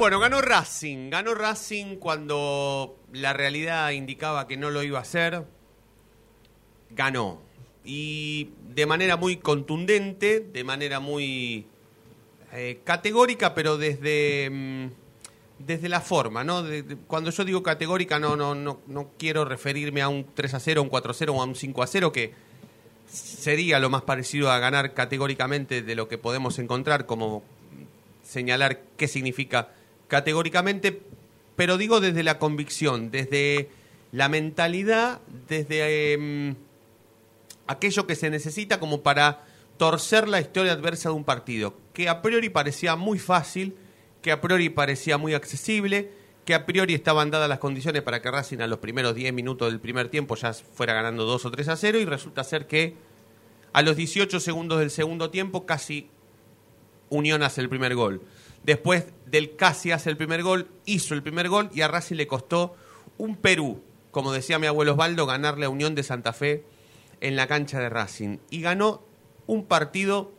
[0.00, 1.10] Bueno, ganó Racing.
[1.10, 5.44] Ganó Racing cuando la realidad indicaba que no lo iba a hacer.
[6.88, 7.42] Ganó.
[7.84, 11.66] Y de manera muy contundente, de manera muy
[12.54, 14.86] eh, categórica, pero desde, mm,
[15.58, 16.64] desde la forma, ¿no?
[17.06, 20.82] Cuando yo digo categórica, no, no, no, no quiero referirme a un 3 a 0,
[20.82, 22.32] un 4 a 0 o a un 5 a 0, que
[23.06, 27.42] sería lo más parecido a ganar categóricamente de lo que podemos encontrar como
[28.22, 29.74] señalar qué significa
[30.10, 31.00] categóricamente,
[31.56, 33.70] pero digo desde la convicción, desde
[34.12, 36.56] la mentalidad, desde em,
[37.66, 39.46] aquello que se necesita como para
[39.78, 43.76] torcer la historia adversa de un partido, que a priori parecía muy fácil,
[44.20, 46.10] que a priori parecía muy accesible,
[46.44, 49.70] que a priori estaban dadas las condiciones para que Racing a los primeros 10 minutos
[49.70, 52.96] del primer tiempo ya fuera ganando 2 o 3 a 0 y resulta ser que
[53.72, 56.10] a los 18 segundos del segundo tiempo casi
[57.08, 58.22] Unión hace el primer gol.
[58.64, 62.26] Después del casi hace el primer gol, hizo el primer gol y a Racing le
[62.26, 62.74] costó
[63.18, 66.64] un Perú, como decía mi abuelo Osvaldo, ganarle a Unión de Santa Fe
[67.20, 68.38] en la cancha de Racing.
[68.50, 69.02] Y ganó
[69.46, 70.32] un partido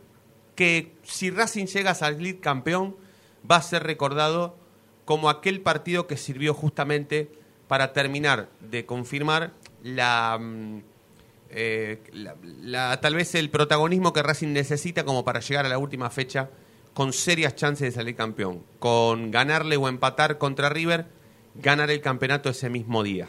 [0.54, 2.96] que si Racing llega a salir campeón,
[3.50, 4.56] va a ser recordado
[5.04, 7.30] como aquel partido que sirvió justamente
[7.66, 9.52] para terminar de confirmar
[9.82, 10.78] la, mm,
[11.50, 15.78] eh, la- la- tal vez el protagonismo que Racing necesita como para llegar a la
[15.78, 16.50] última fecha
[16.94, 21.06] con serias chances de salir campeón, con ganarle o empatar contra River,
[21.54, 23.28] ganar el campeonato ese mismo día.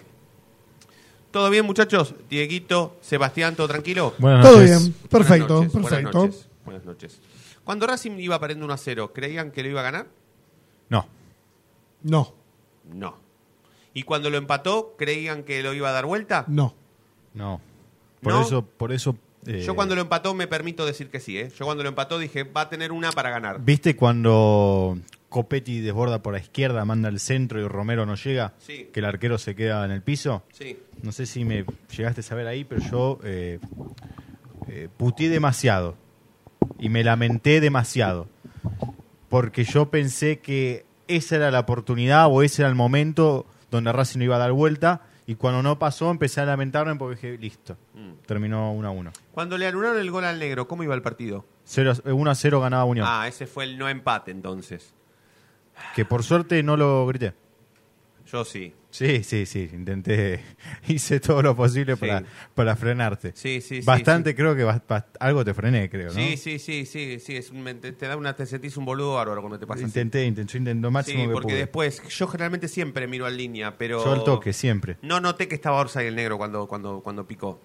[1.31, 2.13] ¿Todo bien, muchachos?
[2.29, 4.13] Dieguito, Sebastián, ¿todo tranquilo?
[4.19, 4.79] Buenas Todo noches.
[4.81, 6.11] bien, perfecto, Buenas noches, perfecto.
[6.19, 7.19] Buenas noches, buenas noches.
[7.63, 10.07] Cuando Racing iba perdiendo 1 a 0, ¿creían que lo iba a ganar?
[10.89, 11.07] No,
[12.03, 12.33] No,
[12.93, 13.17] No.
[13.95, 16.45] ¿Y cuando lo empató, creían que lo iba a dar vuelta?
[16.47, 16.73] no.
[17.33, 17.61] no.
[18.21, 18.41] Por ¿No?
[18.41, 19.17] eso, por eso.
[19.45, 21.51] Eh, Yo cuando lo empató me permito decir que sí, ¿eh?
[21.57, 23.61] Yo cuando lo empató dije, va a tener una para ganar.
[23.61, 24.97] ¿Viste cuando
[25.29, 28.53] Copetti desborda por la izquierda, manda al centro y Romero no llega?
[28.59, 28.89] Sí.
[28.93, 30.43] Que el arquero se queda en el piso.
[30.51, 30.77] Sí.
[31.01, 31.65] No sé si me
[31.95, 33.59] llegaste a saber ahí, pero yo eh,
[34.67, 35.97] eh, puteé demasiado.
[36.79, 38.27] Y me lamenté demasiado.
[39.29, 44.19] Porque yo pensé que esa era la oportunidad o ese era el momento donde Racing
[44.19, 45.01] no iba a dar vuelta.
[45.25, 47.77] Y cuando no pasó, empecé a lamentarme porque dije, listo.
[47.93, 48.25] Mm.
[48.25, 49.11] Terminó 1 a 1.
[49.31, 51.45] Cuando le anularon el gol al negro, ¿cómo iba el partido?
[52.05, 53.07] 1 a 0 ganaba Unión.
[53.09, 54.93] Ah, ese fue el no empate entonces.
[55.95, 57.33] Que por suerte no lo grité.
[58.25, 58.73] Yo sí.
[58.93, 59.67] Sí, sí, sí.
[59.73, 60.39] Intenté.
[60.87, 61.99] Hice todo lo posible Sí.
[62.01, 62.23] para,
[62.53, 63.31] para frenarte.
[63.33, 64.35] Sí, sí, sí, Bastante, sí.
[64.35, 66.13] creo que bast- bast- algo te frené, creo, ¿no?
[66.13, 69.15] Sí, sí, sí, sí, sí, es un- te, te da una, te sentís un boludo
[69.15, 69.81] bárbaro cuando te pasa.
[69.81, 71.57] Intenté, intenté, lo máximo Sí, que porque pude.
[71.57, 74.05] después, yo generalmente siempre miro en línea, pero...
[74.05, 74.97] Yo al toque, siempre.
[75.01, 77.59] No noté que estaba Orsa y el negro cuando, cuando, cuando picó.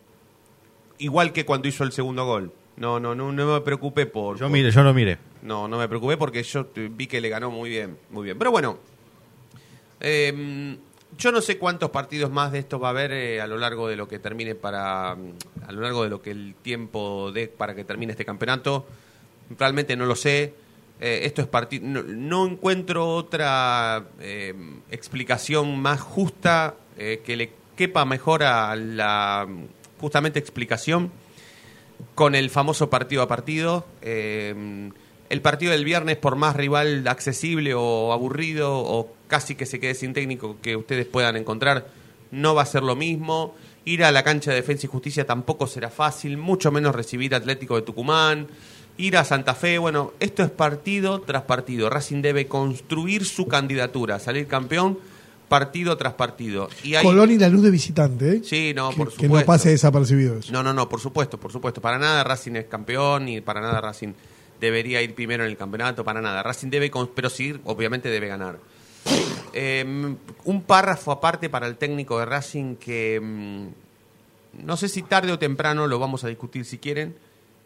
[0.96, 2.54] Igual que cuando hizo el segundo gol.
[2.78, 4.36] No, no, no, no me preocupé por...
[4.38, 5.18] Yo por- mire, yo lo miré.
[5.42, 8.38] No, no me preocupé porque yo vi que le ganó muy bien, muy bien.
[8.38, 8.78] Pero bueno,
[10.00, 10.78] eh,
[11.18, 13.88] yo no sé cuántos partidos más de estos va a haber eh, a lo largo
[13.88, 17.48] de lo que termine para, mm, a lo largo de lo que el tiempo dé
[17.48, 18.86] para que termine este campeonato.
[19.58, 20.54] Realmente no lo sé.
[21.00, 22.02] Eh, esto es partido.
[22.04, 24.54] No, encuentro otra eh,
[24.90, 29.46] explicación más justa que le quepa mejor a la
[30.00, 31.12] justamente explicación
[32.16, 33.86] con el famoso partido a partido.
[34.02, 39.94] El partido del viernes, por más rival accesible o aburrido o casi que se quede
[39.94, 41.86] sin técnico que ustedes puedan encontrar,
[42.32, 43.54] no va a ser lo mismo.
[43.84, 47.76] Ir a la cancha de Defensa y Justicia tampoco será fácil, mucho menos recibir Atlético
[47.76, 48.48] de Tucumán.
[48.98, 51.88] Ir a Santa Fe, bueno, esto es partido tras partido.
[51.88, 54.98] Racing debe construir su candidatura, salir campeón
[55.48, 56.68] partido tras partido.
[56.82, 58.40] Y ahí- Colón y la luz de visitante, ¿eh?
[58.44, 59.38] Sí, no, que, por que supuesto.
[59.38, 60.52] no pase desapercibido eso.
[60.52, 61.80] No, no, no, por supuesto, por supuesto.
[61.80, 64.12] Para nada Racing es campeón y para nada Racing
[64.60, 66.42] debería ir primero en el campeonato, para nada.
[66.42, 68.58] Racing debe, pero sí, obviamente debe ganar.
[69.52, 69.84] Eh,
[70.44, 73.66] un párrafo aparte para el técnico de Racing que mm,
[74.64, 77.16] no sé si tarde o temprano lo vamos a discutir si quieren,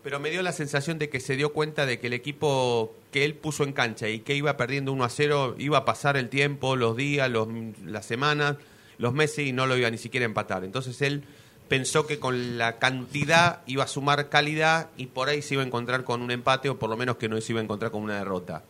[0.02, 3.24] pero me dio la sensación de que se dio cuenta de que el equipo que
[3.24, 6.28] él puso en cancha y que iba perdiendo 1 a 0 iba a pasar el
[6.28, 7.48] tiempo, los días, los,
[7.84, 8.56] las semanas,
[8.98, 10.64] los meses y no lo iba ni siquiera a empatar.
[10.64, 11.24] Entonces él
[11.68, 15.66] pensó que con la cantidad iba a sumar calidad y por ahí se iba a
[15.66, 18.02] encontrar con un empate o por lo menos que no se iba a encontrar con
[18.02, 18.64] una derrota.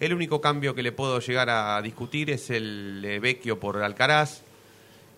[0.00, 4.42] El único cambio que le puedo llegar a discutir es el de Vecchio por Alcaraz.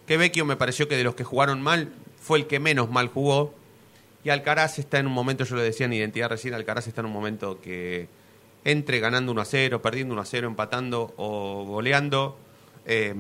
[0.07, 3.09] Que Vecchio me pareció que de los que jugaron mal fue el que menos mal
[3.09, 3.55] jugó.
[4.25, 7.07] Y Alcaraz está en un momento, yo lo decía en Identidad recién, Alcaraz está en
[7.07, 8.09] un momento que
[8.65, 12.39] entre ganando 1 a 0, perdiendo 1 a 0, empatando o goleando,
[12.87, 13.15] eh,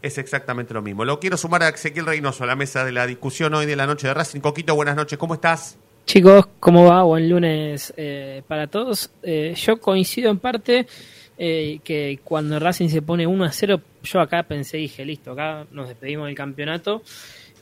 [0.00, 1.04] es exactamente lo mismo.
[1.04, 3.86] Lo quiero sumar a Ezequiel Reynoso a la mesa de la discusión hoy de la
[3.86, 4.40] noche de Racing.
[4.40, 5.76] Coquito, buenas noches, ¿cómo estás?
[6.08, 7.02] Chicos, ¿cómo va?
[7.02, 9.10] Buen lunes eh, para todos.
[9.22, 10.86] Eh, yo coincido en parte
[11.36, 15.66] eh, que cuando Racing se pone 1 a 0, yo acá pensé, dije, listo, acá
[15.70, 17.02] nos despedimos del campeonato.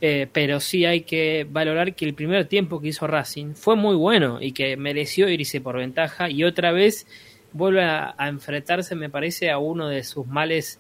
[0.01, 3.97] Eh, pero sí hay que valorar que el primer tiempo que hizo Racing fue muy
[3.97, 7.09] bueno y que mereció irse por ventaja y otra vez
[7.53, 10.79] vuelve a, a enfrentarse, me parece, a uno de sus males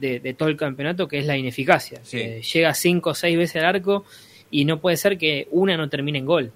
[0.00, 2.00] de, de todo el campeonato, que es la ineficacia.
[2.04, 2.16] Sí.
[2.16, 4.06] Que llega cinco o seis veces al arco
[4.50, 6.52] y no puede ser que una no termine en gol.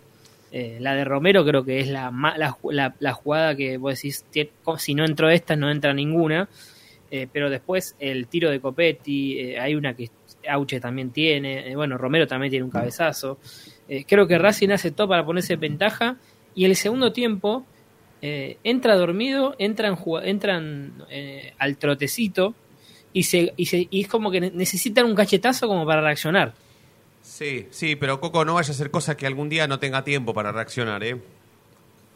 [0.53, 4.25] Eh, la de Romero creo que es la, la, la- la jugada que vos decís,
[4.79, 6.49] si no entró esta, no entra ninguna.
[7.11, 10.11] Eh, pero después el tiro de Copetti, eh, hay una que
[10.49, 13.39] Auche también tiene, bueno, Romero también tiene un cabezazo.
[14.09, 16.17] Creo que Racing hace todo para ponerse en ventaja
[16.55, 17.65] y el segundo tiempo
[18.21, 22.55] entra dormido, entran, entran eh, al trotecito
[23.13, 26.53] y, se, y, se- y es como que ne- necesitan un cachetazo como para reaccionar.
[27.37, 30.33] Sí, sí, pero Coco, no vaya a hacer cosas que algún día no tenga tiempo
[30.33, 31.21] para reaccionar, ¿eh?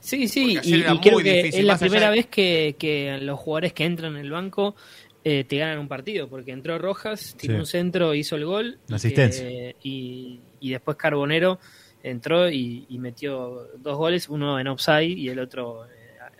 [0.00, 3.38] Sí, sí, y, creo muy que difícil, es la primera de- vez que, que los
[3.38, 4.74] jugadores que entran en el banco
[5.22, 7.60] eh, te ganan un partido, porque entró Rojas, tiró Sí.
[7.60, 8.78] un centro, hizo el gol.
[8.88, 9.42] La y asistencia.
[9.46, 11.58] que- y, y después Carbonero
[12.02, 15.90] entró y, y metió dos goles, uno en offside y el otro eh,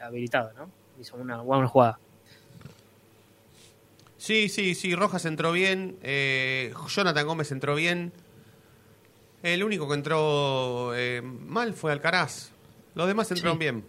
[0.03, 0.71] habilitado, ¿no?
[0.99, 1.99] Hizo una buena jugada.
[4.17, 8.13] Sí, sí, sí, Rojas entró bien, eh, Jonathan Gómez entró bien.
[9.43, 12.51] El único que entró eh, mal fue Alcaraz.
[12.95, 13.59] Los demás entraron Sí.
[13.61, 13.85] bien.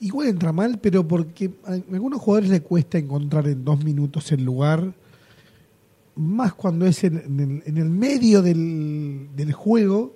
[0.00, 4.44] Igual entra mal, pero porque a algunos jugadores le cuesta encontrar en dos minutos el
[4.44, 4.92] lugar,
[6.14, 10.14] más cuando es en, en el, en el medio del, del juego.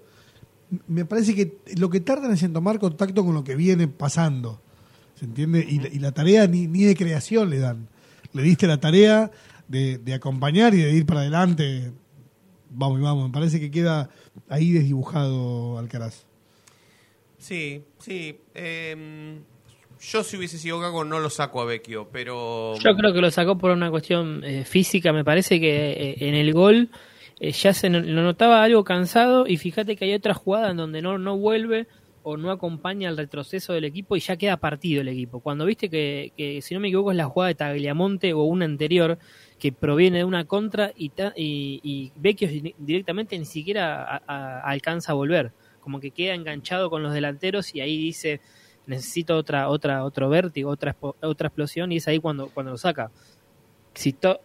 [0.86, 4.60] Me parece que lo que tardan es en tomar contacto con lo que viene pasando.
[5.18, 5.66] ¿Se entiende?
[5.68, 7.88] Y, la- y la tarea ni, ni de creación le dan.
[8.32, 9.30] Le diste la tarea
[9.66, 11.90] de, de acompañar y de ir para adelante.
[12.70, 13.28] Vamos y vamos.
[13.28, 14.10] Me parece que queda
[14.48, 16.24] ahí desdibujado Alcaraz.
[17.38, 18.36] Sí, sí.
[18.54, 19.38] eh,
[20.00, 22.74] yo si hubiese sido Gago no lo saco a Vecchio, pero...
[22.78, 26.34] Yo creo que lo sacó por una cuestión eh, física, me parece que eh, en
[26.34, 26.88] el gol
[27.38, 30.78] eh, ya se no- lo notaba algo cansado y fíjate que hay otra jugada en
[30.78, 31.86] donde no, no vuelve
[32.22, 35.40] o no acompaña el retroceso del equipo y ya queda partido el equipo.
[35.40, 38.64] Cuando viste que, que, si no me equivoco, es la jugada de Tagliamonte o una
[38.66, 39.18] anterior
[39.60, 44.16] que proviene de una contra y, y, Vecchio di- directamente ni siquiera
[44.64, 45.52] alcanza a volver.
[45.80, 48.40] Como que queda enganchado con los delanteros y ahí dice
[48.86, 53.12] necesito otra otra otro vértigo, otra otra explosión y es ahí cuando cuando lo saca.
[53.94, 54.40] Si to-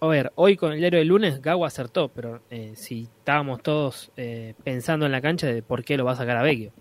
[0.00, 4.10] a ver, hoy con el diario del lunes Gago acertó, pero eh, si estábamos todos
[4.16, 6.72] eh, pensando en la cancha de por qué lo va a sacar a Vecchio.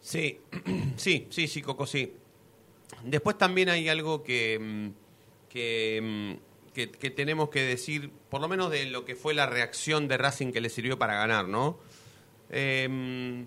[0.00, 0.38] Sí,
[0.96, 2.12] sí, sí, sí, Coco, sí.
[3.04, 5.07] Después también hay algo que, mm,
[5.48, 9.46] que, mm, que, que tenemos que decir, por lo menos de lo que fue la
[9.46, 11.78] reacción de Racing que le sirvió para ganar, ¿no?
[12.50, 13.44] Eh,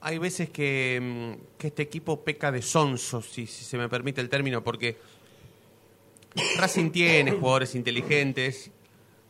[0.00, 4.20] hay veces que, mm, que este equipo peca de sonso, si, si se me permite
[4.20, 4.96] el término, porque
[6.58, 8.70] Racing tiene jugadores inteligentes,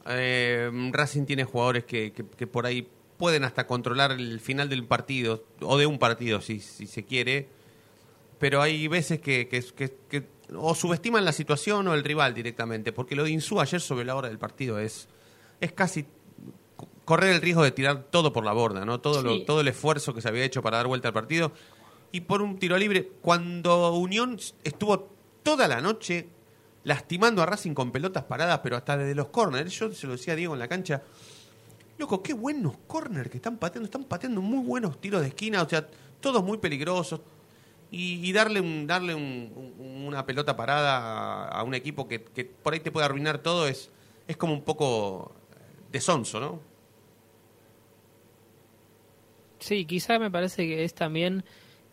[0.09, 2.89] eh, Racing tiene jugadores que, que- por ahí
[3.19, 7.47] pueden hasta controlar el final del partido, o de un partido si, si se quiere,
[8.41, 9.47] pero hay veces que
[10.57, 14.15] o subestiman la situación o el rival directamente, porque lo de Insúa ayer sobre la
[14.17, 15.09] hora del partido es,
[15.61, 16.05] es casi
[16.77, 19.01] co- correr el riesgo de tirar todo por la borda, ¿no?
[19.01, 21.53] Todo, lo- todo el esfuerzo que se había hecho para dar vuelta al partido.
[22.13, 25.11] Y por un tiro libre, cuando Unión estuvo
[25.43, 26.29] toda la noche
[26.85, 29.73] lastimando a Racing con pelotas paradas, pero hasta desde los corners.
[29.73, 31.03] Yo se lo decía a Diego en la cancha.
[31.99, 33.87] Loco, qué buenos corners que están pateando.
[33.87, 35.87] Están pateando muy buenos tiros de esquina, o sea,
[36.21, 37.21] todos muy peligrosos.
[37.97, 42.45] Y, y darle un, darle un- un- una pelota parada a, un equipo que, que
[42.45, 43.91] por ahí te puede arruinar todo es,
[44.27, 45.33] es como un poco
[45.93, 46.61] de sonso, ¿no?
[49.59, 51.45] Sí, quizá me parece que es también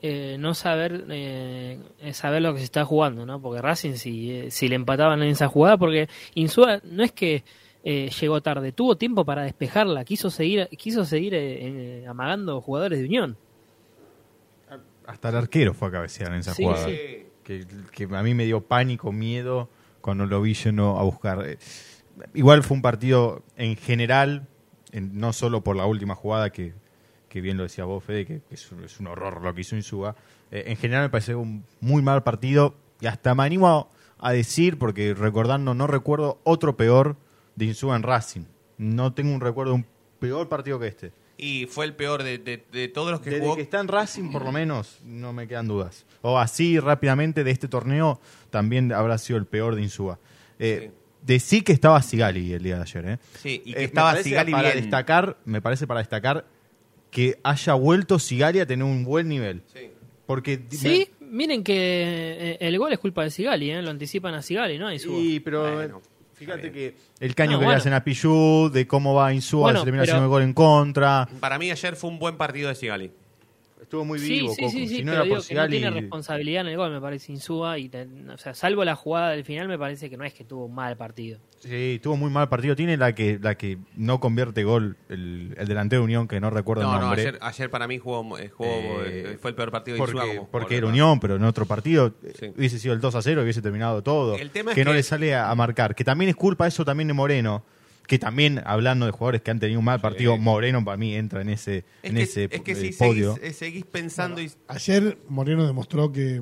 [0.01, 1.79] eh, no saber eh,
[2.13, 3.41] saber lo que se está jugando, ¿no?
[3.41, 7.43] Porque Racing si, eh, si le empataban en esa jugada, porque Insúa no es que
[7.83, 13.05] eh, llegó tarde, tuvo tiempo para despejarla, quiso seguir quiso seguir eh, amagando jugadores de
[13.05, 13.37] Unión.
[15.07, 16.85] Hasta el arquero fue a cabecear en esa Sí, jugada.
[16.87, 17.25] sí.
[17.43, 21.43] Que, que a mí me dio pánico, miedo cuando lo vi lleno a buscar.
[21.47, 21.57] Eh,
[22.33, 24.47] Igual fue un partido en general,
[24.91, 26.73] en- no solo por la última jugada que,
[27.29, 29.61] que bien lo decía vos, Fede, que, que es, un, es un horror lo que
[29.61, 30.15] hizo Insúa.
[30.51, 33.67] Eh, en general me pareció un muy mal partido y hasta me animo
[34.19, 37.15] a, a decir, porque recordando, no recuerdo otro peor
[37.55, 38.43] de Insúa en Racing.
[38.77, 39.85] No tengo un recuerdo de un
[40.19, 41.11] peor partido que este.
[41.37, 43.55] Y fue el peor de, de- de todos los que Desde jugó.
[43.55, 46.05] que está en Racing, por lo menos, no me quedan dudas.
[46.21, 48.19] O así, rápidamente, de este torneo,
[48.51, 50.19] también habrá sido el peor de Insúa.
[50.59, 50.91] Eh,
[51.23, 53.05] Decí que estaba Sigali el día de ayer.
[53.09, 53.17] ¿eh?
[53.39, 54.81] Sí, y que Eh, estaba Sigali para bien.
[54.83, 56.45] destacar, Me parece para destacar
[57.11, 59.61] que haya vuelto Sigali a tener un buen nivel.
[59.71, 59.91] Sí.
[60.25, 63.81] Porque Sí, miren que eh, el gol es culpa de Sigali, ¿eh?
[63.81, 64.89] lo anticipan a Sigali, ¿no?
[64.97, 66.01] Sí, pero Bueno,
[66.45, 67.71] fíjate que el caño No, que bueno.
[67.71, 70.53] le hacen a Pichu, de cómo va Insúa, Bueno, se termina haciendo el gol en
[70.53, 71.29] contra.
[71.39, 73.11] Para mí ayer fue un buen partido de Sigali.
[73.91, 74.71] Estuvo muy vivo, sí, Coco.
[74.71, 76.93] sí, sí, si no pero era digo por que no tiene responsabilidad en el gol,
[76.93, 77.77] me parece Insúa.
[77.77, 80.45] Y te- o sea, salvo la jugada del final, me parece que no es que
[80.45, 81.39] tuvo un mal partido.
[81.59, 82.73] Sí, tuvo muy mal partido.
[82.77, 86.49] Tiene la que la que no convierte gol, el, el delantero de Unión, que no
[86.49, 87.21] recuerdo No, el no, nombre.
[87.21, 88.69] ayer, ayer para mí jugó, eh, jugó,
[89.05, 90.87] Eh, fue el peor partido de porque, Insúa como porque era.
[90.87, 92.45] Unión, pero en otro partido eh, Sí.
[92.57, 94.37] hubiese sido el 2 a 0, hubiese terminado todo.
[94.37, 95.95] El tema es que no que- le sale a, a marcar.
[95.95, 97.65] Que también es culpa eso también de Moreno.
[98.11, 101.41] Que también, hablando de jugadores que han tenido un mal partido, Moreno para mí entra
[101.41, 103.35] en ese, Es en que, ese es que eh, si podio.
[103.35, 104.51] seguís, eh, seguís pensando y...
[104.67, 106.41] Ayer Moreno demostró que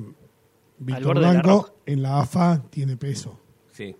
[0.79, 3.39] Víctor la Blanco en la AFA tiene peso.
[3.71, 3.95] Sí.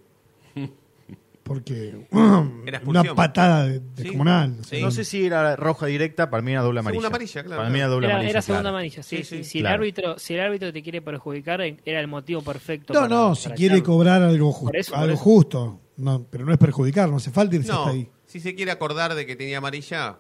[1.43, 2.05] Porque
[2.85, 3.83] una patada de, Sí.
[4.03, 4.57] descomunal.
[4.59, 4.83] o sea, Sí.
[4.83, 7.01] No sé si era roja directa, para mí era doble amarilla.
[7.01, 8.29] Segunda amarilla, claro, Para mí era doble Era, amarilla.
[8.31, 8.75] era segunda claro.
[8.77, 9.37] amarilla, sí, Sí, sí.
[9.37, 9.75] sí, Si, claro.
[9.75, 12.93] el árbitro, si el árbitro te quiere perjudicar, era el motivo perfecto.
[12.93, 15.23] No, para- no, para si quiere cobrar algo, ju- Por eso, por algo eso.
[15.23, 15.79] justo.
[15.99, 18.09] No, pero no es perjudicar, no hace falta irse No, hasta ahí.
[18.25, 20.17] si se quiere acordar de que tenía amarilla...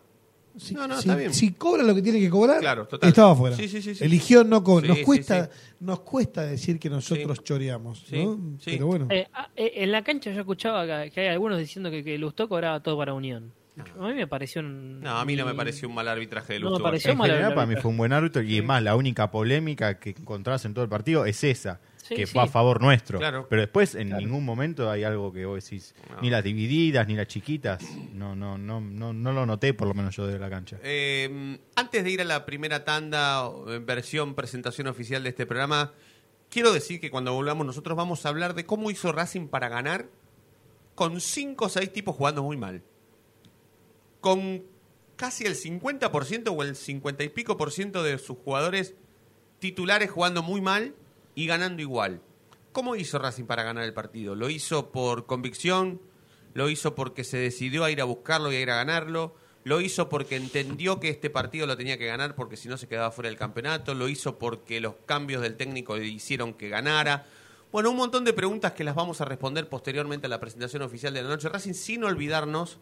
[0.57, 1.33] Si, No, no, si- está bien.
[1.33, 3.07] si cobra lo que tiene que cobrar, Claro, total.
[3.07, 3.55] estaba afuera.
[3.55, 4.03] Sí, sí, sí, sí.
[4.03, 4.83] Eligió no cobrar.
[4.83, 5.51] Sí, nos, sí, cuesta, sí.
[5.79, 7.43] nos cuesta decir que nosotros Sí.
[7.43, 8.03] choreamos.
[8.09, 8.57] Sí, ¿no?
[8.59, 8.71] sí.
[8.71, 9.07] Pero bueno.
[9.11, 12.49] Eh, ah, eh, en la cancha yo escuchaba que, hay algunos diciendo que, que Lustó
[12.49, 13.53] cobraba todo para Unión.
[13.97, 14.99] A mí me pareció un...
[14.99, 16.83] No, a mí no me pareció un mal arbitraje de No me Lustó.
[16.83, 19.31] pareció En mal general, para mí fue un buen árbitro y es más, la única
[19.31, 22.33] polémica que encontrás en todo el partido es esa, Sí, que sí.
[22.33, 23.19] fue a favor nuestro.
[23.19, 23.47] Claro.
[23.49, 26.21] Pero después en ningún momento hay algo que vos decís, No.
[26.21, 27.81] ni las divididas, ni las chiquitas,
[28.13, 30.77] no, no, no, no, no lo noté por lo menos yo desde la cancha.
[30.83, 35.93] Eh, antes de ir a la primera tanda, en versión presentación oficial de este programa,
[36.49, 40.07] quiero decir que cuando volvamos nosotros vamos a hablar de cómo hizo Racing para ganar
[40.95, 42.81] con 5 o 6 tipos jugando muy mal.
[44.19, 44.63] Con
[45.15, 48.95] casi el 50% o el 50 y pico por ciento de sus jugadores
[49.59, 50.95] titulares jugando muy mal
[51.39, 52.21] y ganando igual.
[52.73, 54.35] ¿Cómo hizo Racing para ganar el partido?
[54.35, 56.01] ¿Lo hizo por convicción?
[56.53, 59.35] ¿Lo hizo porque se decidió a ir a buscarlo y a ir a ganarlo?
[59.63, 62.89] ¿Lo hizo porque entendió que este partido lo tenía que ganar porque si no se
[62.89, 63.93] quedaba fuera del campeonato?
[63.93, 67.25] ¿Lo hizo porque los cambios del técnico le hicieron que ganara?
[67.71, 71.13] Bueno, un montón de preguntas que las vamos a responder posteriormente a la presentación oficial
[71.13, 72.79] de la noche Racing, sin olvidarnos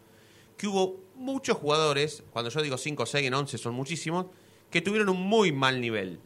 [0.56, 4.26] que hubo muchos jugadores, cuando yo digo 5, 6, en 11 son muchísimos,
[4.68, 6.18] que tuvieron un muy mal nivel.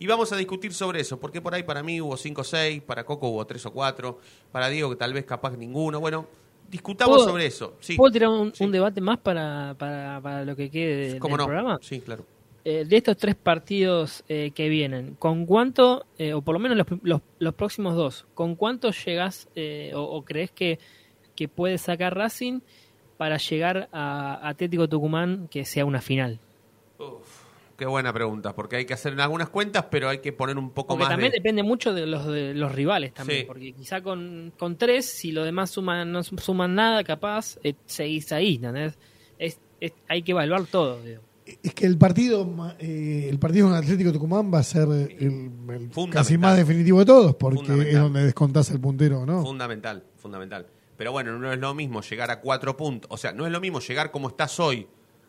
[0.00, 2.82] Y vamos a discutir sobre eso, porque por ahí para mí hubo 5 o 6,
[2.82, 4.18] para Coco hubo 3 o 4,
[4.50, 6.00] para Diego que tal vez capaz ninguno.
[6.00, 6.26] Bueno,
[6.68, 7.76] discutamos ¿Puedo- sobre eso.
[7.80, 8.64] Sí, ¿Puedo tirar un, Sí.
[8.64, 11.46] un debate más para, para, para lo que quede ¿Cómo del no?
[11.46, 11.78] programa?
[11.82, 12.24] Sí, claro.
[12.64, 16.76] Eh, de estos tres partidos eh, que vienen, ¿con cuánto, eh, o por lo menos
[16.76, 20.78] los, los, los próximos dos, ¿con cuánto llegás eh, o, o crees que,
[21.36, 22.60] que puede sacar Racing
[23.16, 26.38] para llegar a Atlético Tucumán que sea una final?
[26.98, 27.39] Uf,
[27.80, 30.88] qué buena pregunta, porque hay que hacer algunas cuentas, pero hay que poner un poco
[30.94, 31.38] Porque más también de...
[31.38, 33.46] depende mucho de los, de los rivales también, Sí.
[33.46, 38.30] porque quizá con, con tres, si los demás suman, no suman nada, capaz, eh, seguís
[38.32, 38.60] ahí.
[39.38, 41.02] Es, es- hay que evaluar todo.
[41.02, 41.22] digo.
[41.62, 44.86] Es que el partido eh, el partido con Atlético Tucumán va a ser
[45.18, 45.50] el,
[46.12, 49.42] casi más definitivo de todos, porque es donde descontás el puntero, ¿no?
[49.42, 50.66] Fundamental, fundamental.
[50.96, 53.10] Pero bueno, no es lo mismo llegar a cuatro puntos.
[53.10, 54.86] O sea, no es lo mismo llegar como estás hoy,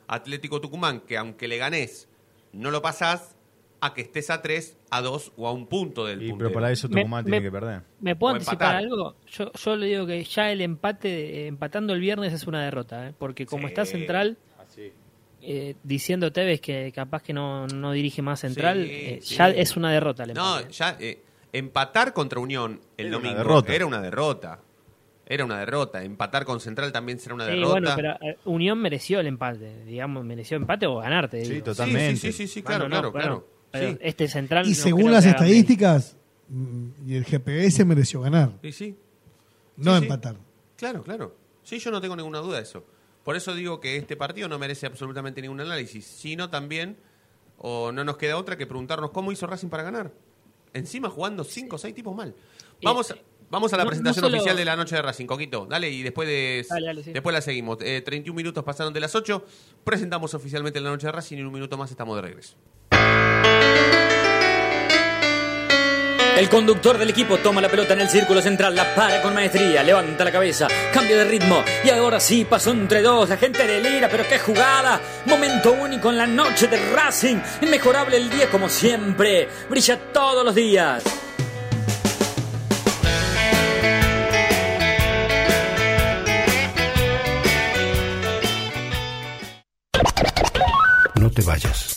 [0.07, 2.09] Atlético Tucumán, que aunque le ganés,
[2.53, 3.35] no lo pasás,
[3.83, 6.49] a que estés a tres, a dos o a un punto del Y, puntero.
[6.49, 7.81] pero para eso Tucumán me- tiene que perder.
[7.99, 8.75] ¿Me puedo O anticipar empatar.
[8.75, 9.15] algo?
[9.27, 13.13] Yo, yo le digo que ya el empate, empatando el viernes es una derrota, ¿eh?
[13.17, 13.67] porque como Sí.
[13.69, 14.37] está Central,
[15.41, 19.35] eh, diciendo Tevez que capaz que no, no dirige más Central, Sí, eh, sí.
[19.35, 23.85] ya es una derrota el No, ya eh, empatar contra Unión el Era domingo era
[23.87, 24.59] una derrota.
[25.33, 26.03] Era una derrota.
[26.03, 27.71] Empatar con Central también será una Sí, derrota.
[27.71, 31.45] bueno, pero eh, Unión mereció el empate, digamos, mereció empate o ganarte.
[31.45, 31.65] Sí, digo.
[31.65, 32.15] totalmente.
[32.17, 33.47] Sí, sí, sí, sí, claro, Bueno, no, claro, claro.
[33.71, 33.97] pero Sí.
[34.01, 34.65] Este central.
[34.65, 36.17] Y no según las estadísticas,
[36.49, 38.97] mm, y el GPS mereció ganar, Sí, sí.
[39.77, 40.03] no Sí, sí.
[40.03, 40.35] empatar.
[40.75, 41.35] Claro, claro.
[41.63, 42.83] Sí, yo no tengo ninguna duda de eso.
[43.23, 46.97] Por eso digo que este partido no merece absolutamente ningún análisis, sino también,
[47.59, 50.11] o no nos queda otra que preguntarnos cómo hizo Racing para ganar.
[50.73, 52.33] Encima jugando cinco o seis tipos mal.
[52.83, 53.21] Vamos, Eh,
[53.51, 55.67] vamos a la no- no presentación solo- oficial de la noche de Racing, Coquito.
[55.69, 57.11] Dale, y después de Dale, dale, sí.
[57.13, 57.77] después la seguimos.
[57.81, 59.45] Eh, 31 minutos pasaron de las 8.
[59.83, 62.55] Presentamos oficialmente la noche de Racing y en un minuto más estamos de regreso.
[66.37, 69.83] El conductor del equipo toma la pelota en el círculo central, la para con maestría,
[69.83, 73.29] levanta la cabeza, cambio de ritmo y ahora sí pasó entre dos.
[73.29, 74.99] La gente delira, pero qué jugada.
[75.27, 77.37] Momento único en la noche de Racing.
[77.61, 79.49] Inmejorable el día como siempre.
[79.69, 81.03] Brilla todos los días.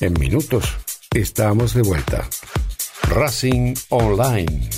[0.00, 0.64] En minutos
[1.14, 2.28] estamos de vuelta.
[3.08, 4.68] Racing Online.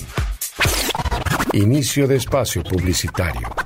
[1.52, 3.65] Inicio de espacio publicitario.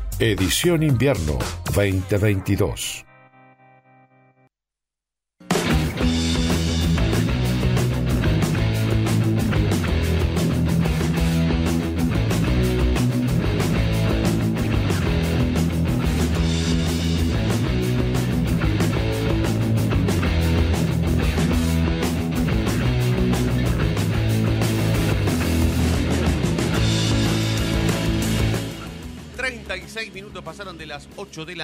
[0.23, 1.39] Edición invierno
[1.73, 3.10] 2022.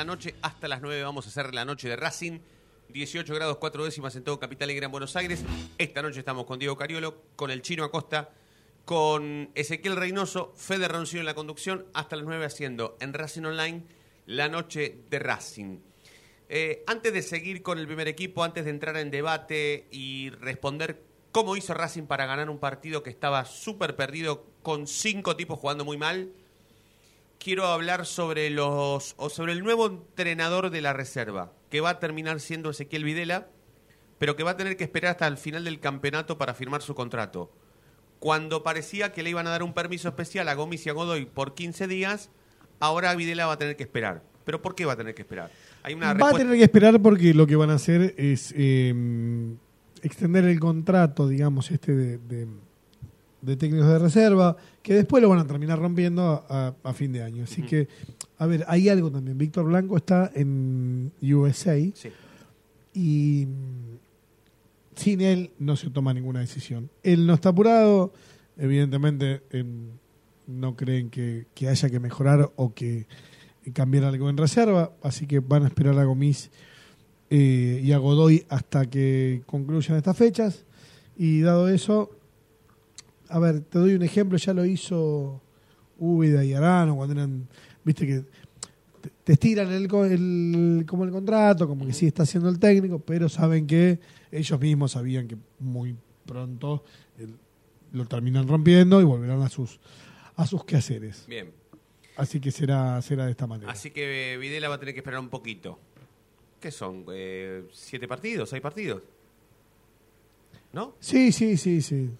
[0.07, 1.03] Noche hasta las 9.
[1.03, 2.39] Vamos a hacer la noche de Racing.
[2.89, 5.43] 18 grados 4 décimas en todo Capital y Gran Buenos Aires.
[5.77, 8.29] Esta noche estamos con Diego Cariolo, con el Chino Acosta,
[8.85, 13.83] con Ezequiel Reynoso, Fede Roncino en la conducción, hasta las 9 haciendo en Racing Online
[14.25, 15.79] la noche de Racing.
[16.47, 21.03] Eh, antes de seguir con el primer equipo, antes de entrar en debate y responder
[21.33, 25.83] cómo hizo Racing para ganar un partido que estaba súper perdido con cinco tipos jugando
[25.83, 26.31] muy mal,
[27.39, 31.99] quiero hablar sobre los o sobre el nuevo entrenador de la reserva, que va a
[31.99, 33.47] terminar siendo Ezequiel Videla,
[34.17, 36.95] pero que va a tener que esperar hasta el final del campeonato para firmar su
[36.95, 37.51] contrato.
[38.19, 41.25] Cuando parecía que le iban a dar un permiso especial a Gómez y a Godoy
[41.25, 42.31] por 15 días,
[42.79, 44.23] ahora Videla va a tener que esperar.
[44.43, 45.51] ¿Pero por qué va a tener que esperar?
[45.83, 48.93] Hay una va a tener que esperar porque lo que van a hacer es eh,
[50.01, 52.47] extender el contrato, digamos, este de de
[53.55, 57.43] técnicos de reserva, que después lo van a terminar rompiendo a, fin de año.
[57.43, 57.87] Así que,
[58.37, 59.37] a ver, hay algo también.
[59.37, 61.77] Víctor Blanco está en USA
[62.93, 63.97] y mm,
[64.95, 66.89] sin él no se toma ninguna decisión.
[67.03, 68.11] Él no está apurado,
[68.57, 69.41] evidentemente
[70.47, 73.05] no creen que, haya que mejorar o que
[73.73, 76.49] cambiar algo en reserva, así que van a esperar a Gomis
[77.29, 80.65] eh, y a Godoy hasta que concluyan estas fechas.
[81.17, 82.11] Y dado eso,
[83.29, 85.41] a ver, te doy un ejemplo, ya lo hizo
[85.97, 87.47] Úbeda y Arano cuando eran,
[87.83, 88.25] viste que
[89.23, 93.67] te estiran el, como el contrato, como que sí está haciendo el técnico, pero saben
[93.67, 93.99] que
[94.31, 96.83] ellos mismos sabían que muy pronto
[97.91, 99.79] lo terminan rompiendo y volverán a sus
[100.35, 101.25] a sus quehaceres.
[101.27, 101.51] Bien.
[102.15, 103.71] Así que será será de esta manera.
[103.71, 105.79] Así que Videla va a tener que esperar un poquito.
[106.59, 107.05] ¿Qué son?
[107.11, 108.49] Eh, ¿Siete partidos?
[108.49, 109.03] ¿Seis partidos?
[110.73, 110.95] ¿No?
[110.99, 112.11] Sí, sí, sí, sí.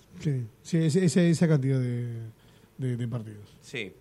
[0.62, 3.56] sí, esa, esa cantidad de, partidos.
[3.62, 3.94] Sí.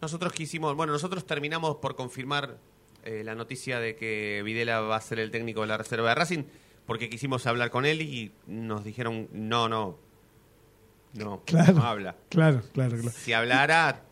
[0.00, 2.58] Nosotros quisimos, bueno, nosotros terminamos por confirmar
[3.04, 6.14] eh, la noticia de que Videla va a ser el técnico de la reserva de
[6.14, 6.44] Racing,
[6.86, 9.98] porque quisimos hablar con él y nos dijeron, no, no,
[11.14, 12.16] no, claro, no habla.
[12.28, 13.10] Claro, claro, claro.
[13.10, 14.02] Si hablara,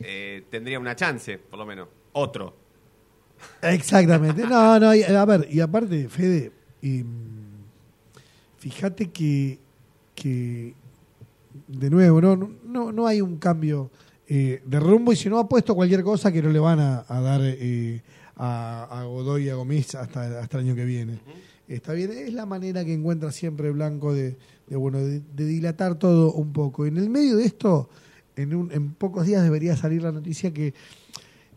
[0.00, 1.88] eh, tendría una chance, por lo menos.
[2.12, 2.56] Otro.
[3.62, 4.42] Exactamente.
[4.42, 7.04] No, no, a ver, y aparte, Fede, y,
[8.58, 9.58] fíjate que,
[10.14, 10.74] que
[11.68, 13.90] de nuevo, no, no, no hay un cambio
[14.26, 17.04] eh, de rumbo y si no ha puesto cualquier cosa que no le van a,
[17.08, 18.02] dar eh,
[18.36, 21.18] a, Godoy y a Gomis hasta, hasta el año que viene.
[21.68, 24.36] Está bien, es la manera que encuentra siempre Blanco de,
[24.70, 26.86] bueno, de, dilatar todo un poco.
[26.86, 27.88] En el medio de esto,
[28.36, 30.74] en, un, en pocos días debería salir la noticia que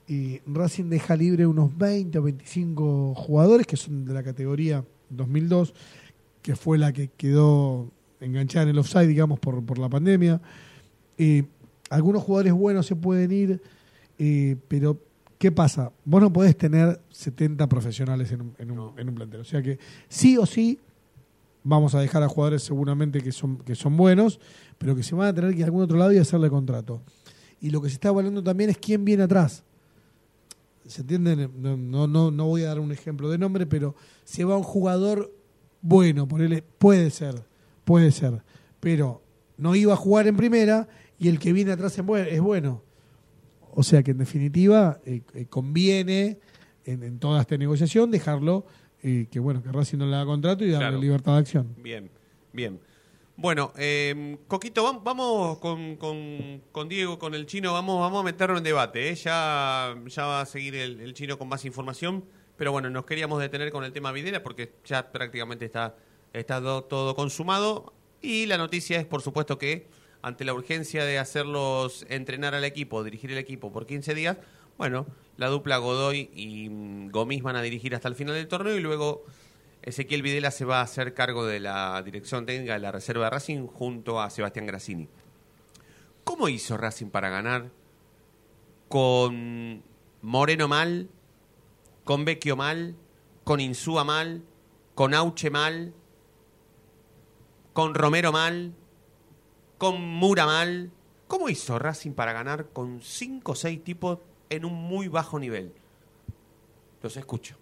[0.07, 5.73] eh, Racing deja libre unos 20 o 25 jugadores que son de la categoría 2002
[6.47, 10.39] que fue la que quedó enganchada en el offside, digamos, por, por la pandemia.
[11.17, 11.43] Eh,
[11.89, 13.61] algunos jugadores buenos se pueden ir,
[14.17, 14.97] eh, pero
[15.37, 15.91] ¿qué pasa?
[16.05, 19.41] Vos no podés tener 70 profesionales en un, en, un, plantel.
[19.41, 20.79] O sea que sí o sí
[21.65, 24.39] vamos a dejar a jugadores seguramente que son, que son buenos,
[24.77, 27.01] pero que se van a tener que ir a algún otro lado y hacerle contrato.
[27.59, 29.65] Y lo que se está evaluando también es quién viene atrás.
[30.85, 31.51] ¿Se entienden?
[31.57, 35.33] No, no, no voy a dar un ejemplo de nombre, pero se va un jugador
[35.81, 37.43] bueno, ponele, puede ser,
[37.83, 38.43] puede ser,
[38.79, 39.21] pero
[39.57, 40.87] no iba a jugar en primera
[41.19, 42.83] y el que viene atrás es bueno.
[43.71, 46.39] O sea que en definitiva eh, eh, conviene
[46.83, 48.65] en, toda esta negociación dejarlo
[49.03, 51.75] eh, que bueno que Racing no le da contrato y darle libertad de acción.
[51.77, 52.09] Bien,
[52.53, 52.79] bien.
[53.35, 58.63] Bueno, eh, Coquito, vamos con, con, Diego, con el chino, vamos, vamos a meterlo en
[58.63, 59.13] debate.
[59.13, 62.25] Ya, ya va a seguir el, el chino con más información.
[62.57, 65.95] Pero bueno, nos queríamos detener con el tema Videla porque ya prácticamente está,
[66.53, 67.93] todo consumado.
[68.21, 69.87] Y la noticia es, por supuesto, que
[70.23, 74.37] ante la urgencia de hacerlos entrenar al equipo, dirigir el equipo por 15 días,
[74.77, 75.05] bueno,
[75.37, 78.79] la dupla Godoy y mm, Gomis van a dirigir hasta el final del torneo y
[78.79, 79.23] luego
[79.83, 83.29] Ezequiel Videla se va a hacer cargo de la dirección técnica de la reserva de
[83.31, 85.07] Racing junto a Sebastián Grassini.
[86.23, 87.69] ¿Cómo hizo Racing para ganar
[88.89, 89.83] con
[90.21, 91.09] Moreno mal,
[92.07, 92.95] con Vecchio mal,
[93.43, 94.41] con Insúa mal,
[94.95, 95.93] con Auche mal,
[97.73, 98.73] con Romero mal,
[99.77, 100.89] con Mura mal.
[101.27, 105.73] ¿Cómo hizo Racing para ganar con 5 o 6 tipos en un muy bajo nivel?
[107.03, 107.57] Los escucho.